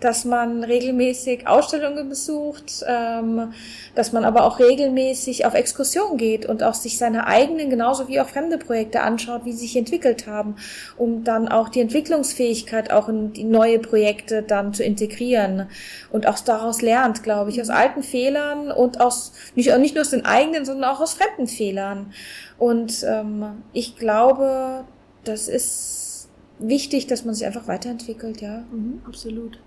dass 0.00 0.24
man 0.24 0.64
regelmäßig 0.64 1.46
Ausstellungen 1.46 2.08
besucht, 2.08 2.84
ähm, 2.84 3.54
dass 3.94 4.10
man 4.10 4.24
aber 4.24 4.42
auch 4.42 4.58
regelmäßig 4.58 5.46
auf 5.46 5.54
Exkursion 5.54 6.16
geht 6.16 6.46
und 6.46 6.64
auch 6.64 6.74
sich 6.74 6.98
seine 6.98 7.28
eigenen, 7.28 7.70
genauso 7.70 8.08
wie 8.08 8.20
auch 8.20 8.28
fremde 8.28 8.58
Projekte 8.58 9.02
anschaut, 9.02 9.19
wie 9.44 9.52
sie 9.52 9.60
sich 9.60 9.76
entwickelt 9.76 10.26
haben, 10.26 10.56
um 10.96 11.24
dann 11.24 11.48
auch 11.48 11.68
die 11.68 11.80
Entwicklungsfähigkeit 11.80 12.90
auch 12.90 13.08
in 13.08 13.32
die 13.32 13.44
neue 13.44 13.78
Projekte 13.78 14.42
dann 14.42 14.74
zu 14.74 14.82
integrieren 14.82 15.68
und 16.10 16.26
auch 16.26 16.38
daraus 16.40 16.82
lernt, 16.82 17.22
glaube 17.22 17.50
ich, 17.50 17.60
aus 17.60 17.70
alten 17.70 18.02
Fehlern 18.02 18.70
und 18.70 19.00
aus 19.00 19.32
nicht, 19.54 19.76
nicht 19.78 19.94
nur 19.94 20.02
aus 20.02 20.10
den 20.10 20.24
eigenen, 20.24 20.64
sondern 20.64 20.90
auch 20.90 21.00
aus 21.00 21.14
fremden 21.14 21.46
Fehlern. 21.46 22.12
Und 22.58 23.04
ähm, 23.08 23.62
ich 23.72 23.96
glaube, 23.96 24.84
das 25.24 25.48
ist 25.48 26.28
wichtig, 26.58 27.06
dass 27.06 27.24
man 27.24 27.34
sich 27.34 27.46
einfach 27.46 27.68
weiterentwickelt, 27.68 28.40
ja. 28.40 28.64
Mhm, 28.70 29.02
absolut. 29.06 29.58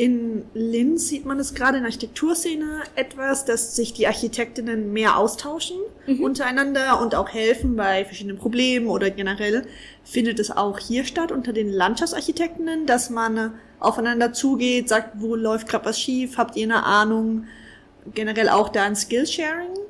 In 0.00 0.46
Linz 0.54 1.08
sieht 1.08 1.26
man 1.26 1.38
es 1.38 1.52
gerade 1.52 1.76
in 1.76 1.82
der 1.82 1.88
Architekturszene 1.88 2.84
etwas, 2.94 3.44
dass 3.44 3.76
sich 3.76 3.92
die 3.92 4.06
Architektinnen 4.06 4.94
mehr 4.94 5.18
austauschen 5.18 5.76
untereinander 6.22 7.02
und 7.02 7.14
auch 7.14 7.28
helfen 7.28 7.76
bei 7.76 8.06
verschiedenen 8.06 8.38
Problemen 8.38 8.86
oder 8.86 9.10
generell 9.10 9.66
findet 10.02 10.38
es 10.38 10.50
auch 10.50 10.78
hier 10.78 11.04
statt 11.04 11.30
unter 11.30 11.52
den 11.52 11.68
Landschaftsarchitektinnen, 11.68 12.86
dass 12.86 13.10
man 13.10 13.52
aufeinander 13.78 14.32
zugeht, 14.32 14.88
sagt, 14.88 15.20
wo 15.20 15.36
läuft 15.36 15.68
gerade 15.68 15.84
was 15.84 16.00
schief, 16.00 16.38
habt 16.38 16.56
ihr 16.56 16.64
eine 16.64 16.82
Ahnung, 16.82 17.44
generell 18.14 18.48
auch 18.48 18.70
da 18.70 18.84
ein 18.84 18.96
Skillsharing 18.96 19.68
Mhm. 19.68 19.89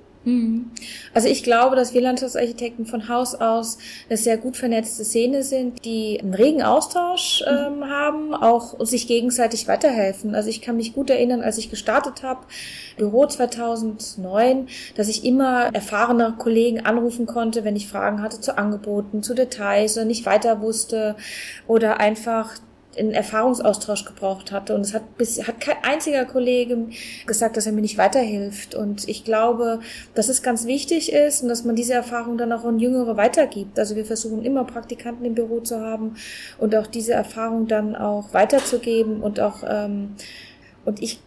Also 1.15 1.29
ich 1.29 1.43
glaube, 1.43 1.77
dass 1.77 1.95
wir 1.95 2.03
Landschaftsarchitekten 2.03 2.85
von 2.85 3.09
Haus 3.09 3.35
aus 3.35 3.79
eine 4.09 4.19
sehr 4.19 4.37
gut 4.37 4.59
vernetzte 4.59 5.03
Szene 5.03 5.43
sind, 5.43 5.83
die 5.85 6.21
einen 6.21 6.35
regen 6.35 6.63
Austausch 6.63 7.43
mhm. 7.43 7.83
ähm, 7.83 7.85
haben, 7.89 8.35
auch 8.35 8.85
sich 8.85 9.07
gegenseitig 9.07 9.67
weiterhelfen. 9.67 10.35
Also 10.35 10.51
ich 10.51 10.61
kann 10.61 10.77
mich 10.77 10.93
gut 10.93 11.09
erinnern, 11.09 11.41
als 11.41 11.57
ich 11.57 11.71
gestartet 11.71 12.23
habe, 12.23 12.41
Büro 12.99 13.27
2009, 13.27 14.69
dass 14.95 15.09
ich 15.09 15.25
immer 15.25 15.75
erfahrene 15.75 16.35
Kollegen 16.37 16.85
anrufen 16.85 17.25
konnte, 17.25 17.65
wenn 17.65 17.77
ich 17.77 17.89
Fragen 17.89 18.21
hatte 18.21 18.41
zu 18.41 18.59
Angeboten, 18.59 19.23
zu 19.23 19.35
Details 19.35 19.97
oder 19.97 20.05
nicht 20.05 20.27
weiter 20.27 20.61
wusste 20.61 21.17
oder 21.67 21.99
einfach 21.99 22.57
einen 22.99 23.13
Erfahrungsaustausch 23.13 24.05
gebraucht 24.05 24.53
hatte. 24.53 24.75
Und 24.75 24.81
es 24.83 24.95
hat 24.95 25.17
bis, 25.17 25.47
hat 25.47 25.61
kein 25.61 25.77
einziger 25.83 26.25
Kollege 26.25 26.89
gesagt, 27.27 27.57
dass 27.57 27.67
er 27.67 27.73
mir 27.73 27.81
nicht 27.81 27.99
weiterhilft. 27.99 28.75
Und 28.75 29.09
ich 29.09 29.25
glaube, 29.25 29.81
dass 30.15 30.29
es 30.29 30.43
ganz 30.43 30.67
wichtig 30.67 31.13
ist 31.13 31.43
und 31.43 31.49
dass 31.49 31.65
man 31.65 31.77
diese 31.77 31.95
Erfahrung 31.95 32.37
dann 32.37 32.53
auch 32.53 32.65
an 32.65 32.79
Jüngere 32.79 33.17
weitergibt. 33.17 33.79
Also 33.79 33.97
wir 33.97 34.05
versuchen 34.05 34.45
immer 34.45 34.65
Praktikanten 34.65 35.25
im 35.25 35.35
Büro 35.35 35.61
zu 35.61 35.81
haben 35.81 36.17
und 36.59 36.75
auch 36.75 36.87
diese 36.87 37.13
Erfahrung 37.13 37.67
dann 37.67 37.95
auch 37.95 38.33
weiterzugeben 38.35 39.21
und 39.21 39.41
auch, 39.41 39.63
ähm, 39.67 40.17
und 40.85 41.03
ich 41.03 41.21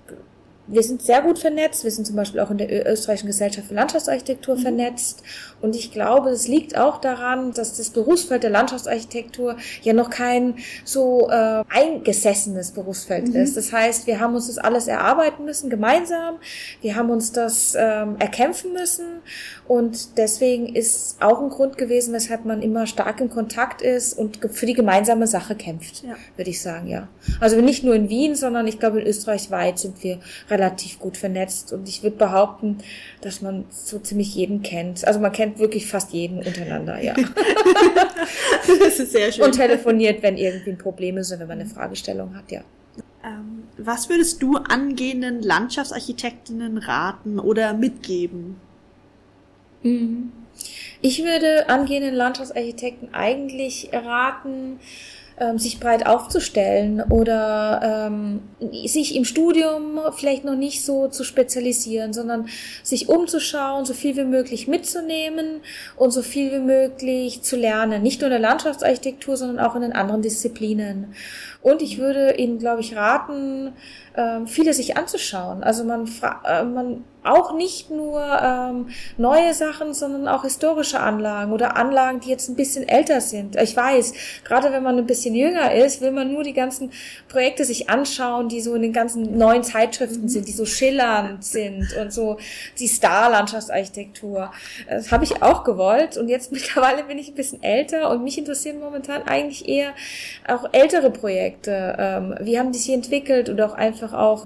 wir 0.67 0.81
sind 0.81 1.01
sehr 1.01 1.21
gut 1.21 1.39
vernetzt. 1.39 1.83
Wir 1.83 1.91
sind 1.91 2.05
zum 2.05 2.15
Beispiel 2.15 2.39
auch 2.39 2.49
in 2.49 2.57
der 2.57 2.89
österreichischen 2.89 3.27
Gesellschaft 3.27 3.67
für 3.67 3.73
Landschaftsarchitektur 3.73 4.55
mhm. 4.55 4.59
vernetzt. 4.61 5.23
Und 5.61 5.75
ich 5.75 5.91
glaube, 5.91 6.29
es 6.29 6.47
liegt 6.47 6.77
auch 6.77 7.01
daran, 7.01 7.51
dass 7.51 7.75
das 7.75 7.89
Berufsfeld 7.89 8.43
der 8.43 8.49
Landschaftsarchitektur 8.49 9.57
ja 9.81 9.93
noch 9.93 10.09
kein 10.09 10.55
so 10.85 11.29
äh, 11.29 11.63
eingesessenes 11.69 12.71
Berufsfeld 12.71 13.29
mhm. 13.29 13.35
ist. 13.35 13.57
Das 13.57 13.73
heißt, 13.73 14.07
wir 14.07 14.19
haben 14.19 14.35
uns 14.35 14.47
das 14.47 14.57
alles 14.57 14.87
erarbeiten 14.87 15.43
müssen, 15.43 15.69
gemeinsam. 15.69 16.35
Wir 16.81 16.95
haben 16.95 17.09
uns 17.09 17.33
das 17.33 17.75
ähm, 17.77 18.15
erkämpfen 18.19 18.73
müssen. 18.73 19.21
Und 19.67 20.17
deswegen 20.17 20.75
ist 20.75 21.21
auch 21.21 21.41
ein 21.41 21.49
Grund 21.49 21.77
gewesen, 21.77 22.13
weshalb 22.13 22.45
man 22.45 22.61
immer 22.61 22.87
stark 22.87 23.19
in 23.21 23.29
Kontakt 23.29 23.81
ist 23.81 24.13
und 24.13 24.39
für 24.51 24.65
die 24.65 24.73
gemeinsame 24.73 25.27
Sache 25.27 25.55
kämpft, 25.55 26.03
ja. 26.03 26.15
würde 26.35 26.49
ich 26.49 26.61
sagen, 26.61 26.87
ja. 26.87 27.07
Also 27.39 27.59
nicht 27.61 27.83
nur 27.83 27.95
in 27.95 28.09
Wien, 28.09 28.35
sondern 28.35 28.67
ich 28.67 28.79
glaube, 28.79 29.01
in 29.01 29.07
Österreich 29.07 29.51
weit 29.51 29.79
sind 29.79 30.03
wir 30.03 30.19
relativ 30.53 30.99
gut 30.99 31.17
vernetzt. 31.17 31.73
Und 31.73 31.89
ich 31.89 32.03
würde 32.03 32.17
behaupten, 32.17 32.77
dass 33.21 33.41
man 33.41 33.65
so 33.69 33.99
ziemlich 33.99 34.35
jeden 34.35 34.61
kennt. 34.61 35.05
Also 35.05 35.19
man 35.19 35.31
kennt 35.31 35.59
wirklich 35.59 35.87
fast 35.87 36.13
jeden 36.13 36.37
untereinander, 36.37 37.01
ja. 37.01 37.15
das 38.79 38.99
ist 38.99 39.11
sehr 39.11 39.31
schön. 39.31 39.45
Und 39.45 39.55
telefoniert, 39.55 40.21
wenn 40.21 40.37
irgendwie 40.37 40.71
ein 40.71 40.77
Problem 40.77 41.17
ist 41.17 41.31
oder 41.31 41.41
wenn 41.41 41.47
man 41.47 41.59
eine 41.61 41.69
Fragestellung 41.69 42.35
hat, 42.35 42.51
ja. 42.51 42.61
Ähm, 43.25 43.63
was 43.77 44.09
würdest 44.09 44.41
du 44.41 44.57
angehenden 44.57 45.41
Landschaftsarchitektinnen 45.41 46.77
raten 46.77 47.39
oder 47.39 47.73
mitgeben? 47.73 48.57
Mhm. 49.81 50.31
Ich 51.01 51.23
würde 51.23 51.67
angehenden 51.69 52.13
Landschaftsarchitekten 52.13 53.13
eigentlich 53.13 53.89
raten, 53.91 54.79
ähm, 55.39 55.57
sich 55.57 55.79
breit 55.79 56.05
aufzustellen 56.05 57.01
oder 57.01 58.09
ähm, 58.09 58.41
sich 58.85 59.15
im 59.15 59.25
Studium 59.25 59.99
vielleicht 60.15 60.45
noch 60.45 60.55
nicht 60.55 60.85
so 60.85 61.07
zu 61.07 61.23
spezialisieren, 61.23 62.13
sondern 62.13 62.47
sich 62.83 63.09
umzuschauen, 63.09 63.85
so 63.85 63.93
viel 63.93 64.15
wie 64.15 64.25
möglich 64.25 64.67
mitzunehmen 64.67 65.61
und 65.95 66.11
so 66.11 66.21
viel 66.21 66.51
wie 66.51 66.59
möglich 66.59 67.41
zu 67.41 67.55
lernen. 67.55 68.03
Nicht 68.03 68.21
nur 68.21 68.27
in 68.27 68.41
der 68.41 68.49
Landschaftsarchitektur, 68.49 69.37
sondern 69.37 69.59
auch 69.65 69.75
in 69.75 69.81
den 69.81 69.93
anderen 69.93 70.21
Disziplinen. 70.21 71.13
Und 71.63 71.81
ich 71.81 71.97
würde 71.97 72.35
Ihnen, 72.35 72.59
glaube 72.59 72.81
ich, 72.81 72.95
raten, 72.95 73.73
ähm, 74.15 74.47
viele 74.47 74.73
sich 74.73 74.97
anzuschauen. 74.97 75.63
Also 75.63 75.85
man, 75.85 76.09
äh, 76.45 76.63
man 76.63 77.05
auch 77.23 77.55
nicht 77.55 77.89
nur 77.89 78.21
ähm, 78.21 78.89
neue 79.17 79.53
Sachen, 79.53 79.93
sondern 79.93 80.27
auch 80.27 80.43
historische 80.43 80.99
Anlagen 80.99 81.53
oder 81.53 81.77
Anlagen, 81.77 82.19
die 82.19 82.29
jetzt 82.29 82.49
ein 82.49 82.55
bisschen 82.55 82.87
älter 82.87 83.21
sind. 83.21 83.55
Ich 83.55 83.75
weiß, 83.75 84.13
gerade 84.43 84.73
wenn 84.73 84.83
man 84.83 84.97
ein 84.97 85.05
bisschen 85.05 85.35
jünger 85.35 85.73
ist, 85.73 86.01
will 86.01 86.11
man 86.11 86.33
nur 86.33 86.43
die 86.43 86.53
ganzen 86.53 86.91
Projekte 87.29 87.63
sich 87.63 87.89
anschauen, 87.89 88.49
die 88.49 88.59
so 88.59 88.75
in 88.75 88.81
den 88.81 88.93
ganzen 88.93 89.37
neuen 89.37 89.63
Zeitschriften 89.63 90.27
sind, 90.27 90.47
die 90.47 90.51
so 90.51 90.65
schillernd 90.65 91.45
sind 91.45 91.95
und 91.95 92.11
so 92.11 92.37
die 92.77 92.87
Star-Landschaftsarchitektur. 92.87 94.51
Das 94.89 95.11
habe 95.11 95.23
ich 95.23 95.41
auch 95.41 95.63
gewollt 95.63 96.17
und 96.17 96.27
jetzt 96.27 96.51
mittlerweile 96.51 97.03
bin 97.05 97.17
ich 97.17 97.29
ein 97.29 97.35
bisschen 97.35 97.63
älter 97.63 98.09
und 98.11 98.23
mich 98.23 98.37
interessieren 98.37 98.79
momentan 98.79 99.23
eigentlich 99.23 99.67
eher 99.67 99.93
auch 100.45 100.67
ältere 100.73 101.09
Projekte. 101.09 101.52
Ähm, 101.67 102.35
wie 102.41 102.59
haben 102.59 102.71
die 102.71 102.79
sich 102.79 102.93
entwickelt 102.93 103.49
oder 103.49 103.67
auch 103.67 103.75
einfach 103.75 104.13
auch 104.13 104.45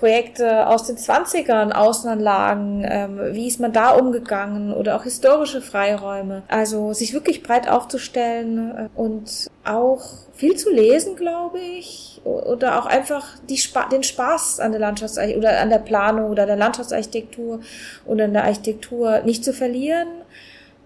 Projekte 0.00 0.66
aus 0.66 0.86
den 0.86 0.96
20ern, 0.96 1.72
Außenanlagen, 1.72 2.86
ähm, 2.88 3.20
wie 3.32 3.46
ist 3.46 3.60
man 3.60 3.74
da 3.74 3.90
umgegangen 3.90 4.72
oder 4.72 4.96
auch 4.96 5.04
historische 5.04 5.60
Freiräume. 5.60 6.42
Also 6.48 6.94
sich 6.94 7.12
wirklich 7.12 7.42
breit 7.42 7.68
aufzustellen 7.68 8.70
äh, 8.70 8.88
und 8.98 9.50
auch 9.62 10.02
viel 10.32 10.56
zu 10.56 10.72
lesen, 10.72 11.16
glaube 11.16 11.58
ich, 11.58 12.22
oder 12.24 12.80
auch 12.80 12.86
einfach 12.86 13.26
die 13.50 13.60
den 13.92 14.02
Spaß 14.02 14.60
an 14.60 14.72
der 14.72 14.80
Landschaftsarchitektur 14.80 15.50
oder 15.50 15.60
an 15.60 15.68
der 15.68 15.78
Planung 15.78 16.30
oder 16.30 16.46
der 16.46 16.56
Landschaftsarchitektur 16.56 17.60
oder 18.06 18.24
an 18.24 18.32
der 18.32 18.44
Architektur 18.44 19.20
nicht 19.20 19.44
zu 19.44 19.52
verlieren, 19.52 20.08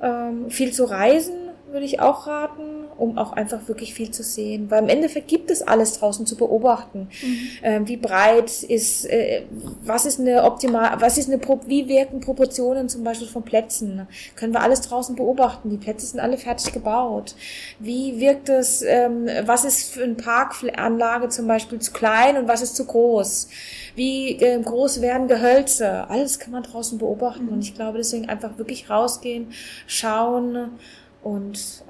ähm, 0.03 0.51
viel 0.51 0.73
zu 0.73 0.85
reisen 0.85 1.44
würde 1.75 1.87
ich 1.87 2.01
auch 2.01 2.29
raten, 2.29 2.85
um 2.97 3.19
auch 3.19 3.33
einfach 3.33 3.67
wirklich 3.67 3.95
viel 3.95 4.13
zu 4.13 4.23
sehen. 4.23 4.71
Weil 4.71 4.85
im 4.85 4.89
Endeffekt 4.89 5.27
gibt 5.27 5.51
es 5.51 5.61
alles 5.61 5.99
draußen 5.99 6.25
zu 6.25 6.37
beobachten. 6.37 7.09
Mhm. 7.21 7.39
Ähm, 7.63 7.89
wie 7.89 7.97
breit 7.97 8.63
ist, 8.63 9.05
äh, 9.07 9.43
was 9.83 10.07
ist 10.07 10.21
eine 10.21 10.45
optimal, 10.45 11.01
was 11.01 11.19
ist 11.19 11.29
eine, 11.29 11.41
wie 11.67 11.89
wirken 11.89 12.21
Proportionen 12.21 12.89
zum 12.89 13.03
Beispiel 13.03 13.27
von 13.27 13.43
Plätzen? 13.43 14.07
Können 14.37 14.55
wir 14.55 14.63
alles 14.63 14.83
draußen 14.83 15.17
beobachten? 15.17 15.69
Die 15.69 15.77
Plätze 15.77 16.07
sind 16.07 16.21
alle 16.21 16.39
fertig 16.39 16.73
gebaut. 16.73 17.35
Wie 17.81 18.21
wirkt 18.21 18.49
es, 18.49 18.83
ähm, 18.83 19.29
was 19.45 19.65
ist 19.65 19.93
für 19.93 20.05
eine 20.05 20.15
Parkanlage 20.15 21.29
zum 21.29 21.49
Beispiel 21.49 21.81
zu 21.81 21.93
klein 21.93 22.37
und 22.37 22.47
was 22.47 22.63
ist 22.63 22.77
zu 22.77 22.85
groß? 22.85 23.49
Wie 23.97 24.37
äh, 24.41 24.63
groß 24.63 25.01
werden 25.01 25.27
Gehölze? 25.27 26.09
Alles 26.09 26.39
kann 26.39 26.53
man 26.53 26.63
draußen 26.63 26.99
beobachten. 26.99 27.47
Mhm. 27.47 27.53
Und 27.53 27.61
ich 27.65 27.75
glaube, 27.75 27.99
deswegen 27.99 28.29
einfach 28.29 28.59
wirklich 28.59 28.89
rausgehen, 28.89 29.49
schauen, 29.89 30.79
und 31.25 31.85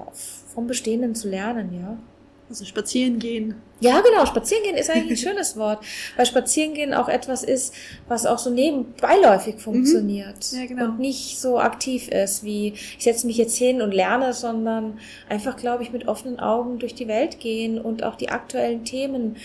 vom 0.53 0.65
Bestehenden 0.65 1.13
zu 1.13 1.29
lernen, 1.29 1.73
ja. 1.73 1.97
Also 2.47 2.63
spazieren 2.63 3.17
gehen. 3.17 3.55
Ja, 3.79 4.01
genau. 4.01 4.23
Spazieren 4.27 4.63
gehen 4.63 4.77
ist 4.77 4.91
eigentlich 4.91 5.19
ein 5.19 5.29
schönes 5.29 5.57
Wort, 5.57 5.83
weil 6.15 6.27
spazieren 6.27 6.75
gehen 6.75 6.93
auch 6.93 7.09
etwas 7.09 7.43
ist, 7.43 7.73
was 8.07 8.27
auch 8.27 8.37
so 8.37 8.51
nebenbeiläufig 8.51 9.55
funktioniert 9.55 10.51
mhm. 10.51 10.59
ja, 10.59 10.65
genau. 10.67 10.85
und 10.85 10.99
nicht 10.99 11.39
so 11.39 11.59
aktiv 11.59 12.07
ist, 12.07 12.43
wie 12.43 12.73
ich 12.73 13.03
setze 13.03 13.25
mich 13.25 13.37
jetzt 13.37 13.57
hin 13.57 13.81
und 13.81 13.91
lerne, 13.91 14.33
sondern 14.33 14.99
einfach, 15.27 15.57
glaube 15.57 15.81
ich, 15.81 15.91
mit 15.91 16.07
offenen 16.07 16.39
Augen 16.39 16.77
durch 16.77 16.93
die 16.93 17.07
Welt 17.07 17.39
gehen 17.39 17.81
und 17.81 18.03
auch 18.03 18.15
die 18.15 18.29
aktuellen 18.29 18.85
Themen 18.85 19.37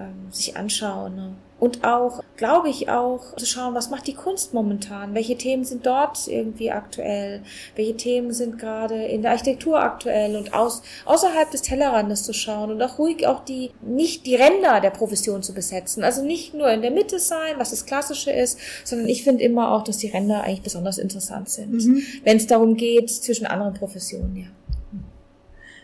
ähm, 0.00 0.32
sich 0.32 0.56
anschauen. 0.56 1.14
Ne? 1.14 1.34
Und 1.58 1.84
auch, 1.84 2.24
glaube 2.38 2.70
ich, 2.70 2.88
auch 2.88 3.36
zu 3.36 3.44
schauen, 3.44 3.74
was 3.74 3.90
macht 3.90 4.06
die 4.06 4.14
Kunst 4.14 4.54
momentan? 4.54 5.14
Welche 5.14 5.36
Themen 5.36 5.62
sind 5.64 5.84
dort 5.84 6.26
irgendwie 6.26 6.70
aktuell? 6.70 7.42
Welche 7.76 7.96
Themen 7.98 8.32
sind 8.32 8.58
gerade 8.58 9.04
in 9.04 9.20
der 9.20 9.32
Architektur 9.32 9.78
aktuell? 9.78 10.36
Und 10.36 10.54
aus, 10.54 10.80
außerhalb 11.04 11.50
des 11.50 11.60
Tellerrandes 11.60 12.22
zu 12.22 12.32
schauen 12.32 12.70
und 12.70 12.82
auch 12.82 12.98
ruhig 12.98 13.26
auch 13.26 13.44
die, 13.44 13.72
nicht 13.82 14.24
die 14.24 14.36
Ränder 14.36 14.80
der 14.80 14.88
Profession 14.88 15.42
zu 15.42 15.52
besetzen. 15.52 16.02
Also 16.02 16.24
nicht 16.24 16.54
nur 16.54 16.70
in 16.70 16.80
der 16.80 16.92
Mitte 16.92 17.18
sein, 17.18 17.56
was 17.58 17.70
das 17.70 17.84
Klassische 17.84 18.30
ist, 18.30 18.58
sondern 18.84 19.08
ich 19.08 19.22
finde 19.22 19.44
immer 19.44 19.72
auch, 19.72 19.84
dass 19.84 19.98
die 19.98 20.08
Ränder 20.08 20.42
eigentlich 20.44 20.62
besonders 20.62 20.96
interessant 20.96 21.50
sind. 21.50 21.72
Mhm. 21.72 22.02
Wenn 22.24 22.38
es 22.38 22.46
darum 22.46 22.74
geht, 22.76 23.10
zwischen 23.10 23.44
anderen 23.44 23.74
Professionen, 23.74 24.34
ja. 24.34 24.46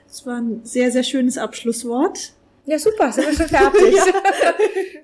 Das 0.09 0.25
war 0.25 0.41
ein 0.41 0.61
sehr, 0.65 0.91
sehr 0.91 1.03
schönes 1.03 1.37
Abschlusswort. 1.37 2.33
Ja, 2.67 2.81
super, 2.81 3.13
sind 3.13 3.27
wir 3.27 3.35
schon 3.35 3.49
fertig. 3.49 3.95
ja. 3.97 4.55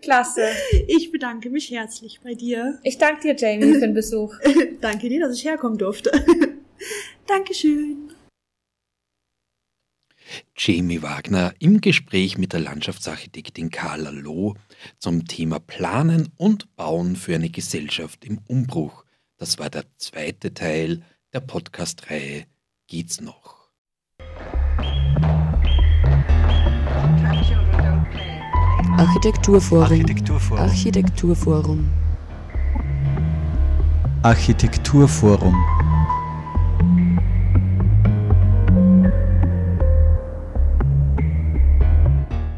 Klasse. 0.00 0.48
Ich 0.88 1.12
bedanke 1.12 1.48
mich 1.48 1.70
herzlich 1.70 2.20
bei 2.20 2.34
dir. 2.34 2.80
Ich 2.82 2.98
danke 2.98 3.22
dir, 3.22 3.36
Jamie, 3.36 3.74
für 3.74 3.80
den 3.80 3.94
Besuch. 3.94 4.34
danke 4.80 5.08
dir, 5.08 5.20
dass 5.20 5.36
ich 5.36 5.44
herkommen 5.44 5.78
durfte. 5.78 6.10
Dankeschön. 7.26 8.12
Jamie 10.56 11.02
Wagner 11.02 11.54
im 11.60 11.80
Gespräch 11.80 12.36
mit 12.36 12.52
der 12.52 12.60
Landschaftsarchitektin 12.60 13.70
Carla 13.70 14.10
Loh 14.10 14.54
zum 14.98 15.26
Thema 15.26 15.60
Planen 15.60 16.30
und 16.36 16.74
Bauen 16.74 17.14
für 17.14 17.36
eine 17.36 17.50
Gesellschaft 17.50 18.24
im 18.24 18.40
Umbruch. 18.48 19.04
Das 19.36 19.58
war 19.58 19.70
der 19.70 19.84
zweite 19.98 20.52
Teil 20.52 21.04
der 21.32 21.40
Podcast-Reihe 21.40 22.46
Geht's 22.88 23.20
noch? 23.20 23.61
Architekturforum. 28.96 29.82
Architekturforum. 29.84 30.58
Architekturforum. 30.58 31.88
Architekturforum. 34.22 35.54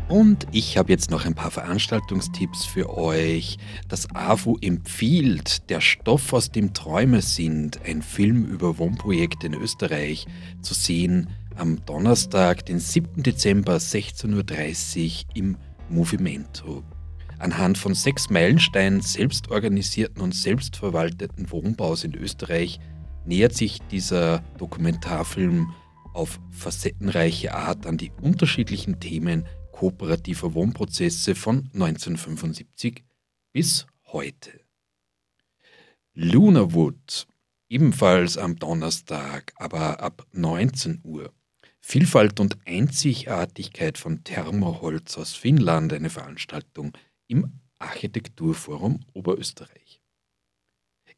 Und 0.09 0.47
ich 0.53 0.77
habe 0.77 0.93
jetzt 0.93 1.11
noch 1.11 1.25
ein 1.25 1.35
paar 1.35 1.51
Veranstaltungstipps 1.51 2.65
für 2.65 2.97
euch. 2.97 3.59
Das 3.89 4.09
AWO 4.15 4.59
empfiehlt 4.61 5.71
Der 5.71 5.81
Stoff, 5.81 6.33
aus 6.33 6.51
dem 6.51 6.73
Träume 6.75 7.23
sind, 7.23 7.81
ein 7.85 8.03
Film 8.03 8.45
über 8.45 8.79
Wohnprojekte 8.79 9.47
in 9.47 9.55
Österreich, 9.55 10.27
zu 10.63 10.75
sehen 10.75 11.31
am 11.57 11.85
Donnerstag, 11.85 12.67
den 12.67 12.81
7. 12.81 13.23
Dezember 13.23 13.77
16.30 13.77 15.25
Uhr 15.27 15.31
im 15.35 15.57
Movimento. 15.95 16.83
Anhand 17.39 17.79
von 17.79 17.95
sechs 17.95 18.29
Meilensteinen 18.29 19.01
selbstorganisierten 19.01 20.21
und 20.23 20.35
selbstverwalteten 20.35 21.51
Wohnbaus 21.51 22.05
in 22.05 22.15
Österreich 22.15 22.81
nähert 23.25 23.55
sich 23.55 23.81
dieser 23.91 24.41
Dokumentarfilm 24.59 25.73
auf 26.13 26.41
facettenreiche 26.51 27.55
Art 27.55 27.87
an 27.87 27.97
die 27.97 28.13
unterschiedlichen 28.23 29.01
Themen 29.01 29.47
kooperativer 29.73 30.55
Wohnprozesse 30.55 31.35
von 31.35 31.71
1975 31.75 33.05
bis 33.53 33.87
heute. 34.07 34.61
Lunawood, 36.15 37.27
ebenfalls 37.69 38.39
am 38.39 38.57
Donnerstag, 38.57 39.53
aber 39.57 40.01
ab 40.01 40.27
19 40.33 41.01
Uhr. 41.03 41.33
Vielfalt 41.87 42.41
und 42.41 42.57
Einzigartigkeit 42.65 43.99
von 43.99 44.25
Thermoholz 44.25 45.19
aus 45.19 45.35
Finnland, 45.35 45.93
eine 45.93 46.09
Veranstaltung 46.09 46.93
im 47.29 47.61
Architekturforum 47.79 49.01
Oberösterreich. 49.13 50.01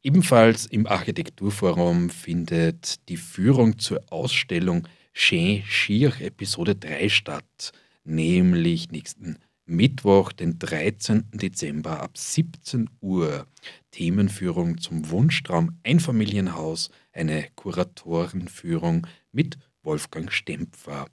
Ebenfalls 0.03 0.67
im 0.67 0.89
Architekturforum 0.89 2.11
findet 2.11 3.09
die 3.09 3.17
Führung 3.17 3.79
zur 3.79 4.01
Ausstellung 4.11 4.89
Chen 5.15 5.63
Schier 5.65 6.13
Episode 6.21 6.75
3 6.75 7.11
statt, 7.11 7.73
nämlich 8.03 8.91
nächsten 8.91 9.39
Mittwoch, 9.67 10.33
den 10.33 10.59
13. 10.59 11.31
Dezember 11.33 12.03
ab 12.03 12.19
17 12.19 12.91
Uhr. 13.01 13.47
Themenführung 13.93 14.79
zum 14.79 15.11
Wunschtraum 15.11 15.79
Einfamilienhaus, 15.85 16.91
eine 17.13 17.47
Kuratorenführung 17.55 19.07
mit 19.31 19.59
Wolfgang 19.87 20.33
Stempfer 20.33 21.07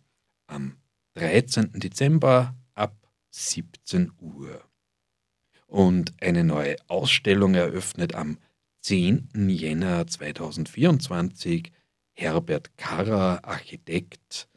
am 0.47 0.77
13. 1.13 1.73
Dezember 1.73 2.55
ab 2.73 2.95
17 3.29 4.11
Uhr. 4.19 4.63
Und 5.67 6.15
eine 6.19 6.43
neue 6.43 6.75
Ausstellung 6.87 7.53
eröffnet 7.53 8.15
am 8.15 8.39
10. 8.81 9.29
Jänner 9.47 10.07
2024 10.07 11.71
Herbert 12.13 12.75
Karrer, 12.75 13.45
Architekt. 13.45 14.49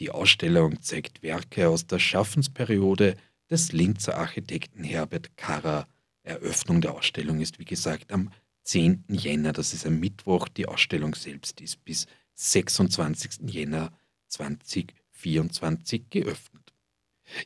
Die 0.00 0.10
Ausstellung 0.10 0.82
zeigt 0.82 1.22
Werke 1.22 1.68
aus 1.68 1.86
der 1.86 2.00
Schaffensperiode 2.00 3.16
des 3.48 3.70
Linzer 3.70 4.18
Architekten 4.18 4.82
Herbert 4.82 5.36
Karrer. 5.36 5.86
Eröffnung 6.24 6.80
der 6.80 6.94
Ausstellung 6.94 7.40
ist 7.40 7.60
wie 7.60 7.64
gesagt 7.64 8.12
am 8.12 8.32
10. 8.64 9.04
Jänner, 9.08 9.52
das 9.52 9.74
ist 9.74 9.86
am 9.86 10.00
Mittwoch. 10.00 10.48
Die 10.48 10.66
Ausstellung 10.66 11.14
selbst 11.14 11.60
ist 11.60 11.84
bis 11.84 12.06
26. 12.38 13.50
Jänner 13.50 13.90
2024 14.28 16.08
geöffnet. 16.08 16.72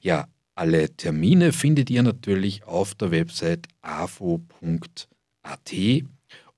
Ja, 0.03 0.29
alle 0.55 0.95
Termine 0.95 1.53
findet 1.53 1.89
ihr 1.89 2.03
natürlich 2.03 2.65
auf 2.65 2.95
der 2.95 3.11
Website 3.11 3.69
afo.at 3.81 4.43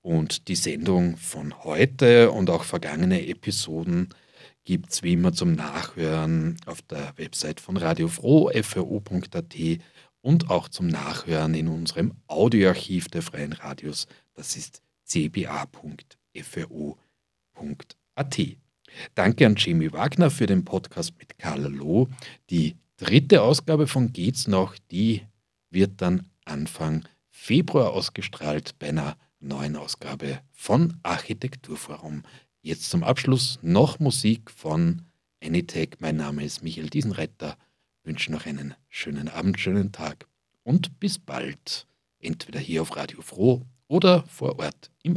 und 0.03 0.49
die 0.49 0.57
Sendung 0.57 1.16
von 1.16 1.62
heute 1.64 2.33
und 2.33 2.51
auch 2.51 2.64
vergangene 2.64 3.27
Episoden 3.27 4.09
gibt 4.64 4.92
es 4.92 5.03
wie 5.03 5.12
immer 5.12 5.33
zum 5.33 5.53
Nachhören 5.53 6.57
auf 6.66 6.83
der 6.83 7.12
Website 7.16 7.61
von 7.61 7.77
Radio 7.77 8.09
Froh, 8.09 8.51
fro.at 8.62 9.55
und 10.23 10.51
auch 10.51 10.68
zum 10.68 10.88
Nachhören 10.88 11.55
in 11.55 11.68
unserem 11.68 12.14
Audioarchiv 12.27 13.09
der 13.09 13.23
Freien 13.23 13.53
Radios, 13.53 14.09
das 14.35 14.57
ist 14.57 14.83
cba.fro.at. 15.05 15.64
Danke 19.14 19.46
an 19.46 19.57
Jamie 19.57 19.92
Wagner 19.92 20.31
für 20.31 20.46
den 20.46 20.64
Podcast 20.64 21.14
mit 21.18 21.38
Carla 21.38 21.68
Loh. 21.68 22.09
Die 22.50 22.77
dritte 22.96 23.42
Ausgabe 23.42 23.87
von 23.87 24.12
Geht's 24.12 24.46
noch, 24.46 24.77
die 24.90 25.22
wird 25.70 26.00
dann 26.00 26.27
Anfang 26.44 27.05
Februar 27.31 27.92
ausgestrahlt 27.92 28.79
bei 28.79 28.88
einer 28.88 29.16
neuen 29.40 29.77
Ausgabe 29.77 30.40
von 30.53 30.98
Architekturforum. 31.03 32.22
Jetzt 32.62 32.88
zum 32.88 33.03
Abschluss 33.03 33.59
noch 33.62 33.98
Musik 33.98 34.50
von 34.50 35.03
Anytech. 35.42 35.96
Mein 35.98 36.16
Name 36.16 36.44
ist 36.44 36.62
Michael 36.62 36.88
Diesenretter. 36.88 37.57
Wünsche 38.05 38.33
noch 38.33 38.46
einen 38.46 38.74
schönen 38.88 39.29
Abend, 39.29 39.59
schönen 39.59 39.92
Tag 39.92 40.27
und 40.62 41.00
bis 41.00 41.18
bald. 41.18 41.87
Entweder 42.18 42.61
hier 42.61 42.83
auf 42.83 42.96
Radio 42.96 43.20
Froh 43.20 43.66
oder 43.88 44.24
vor 44.29 44.59
Ort 44.59 44.90
im 45.03 45.16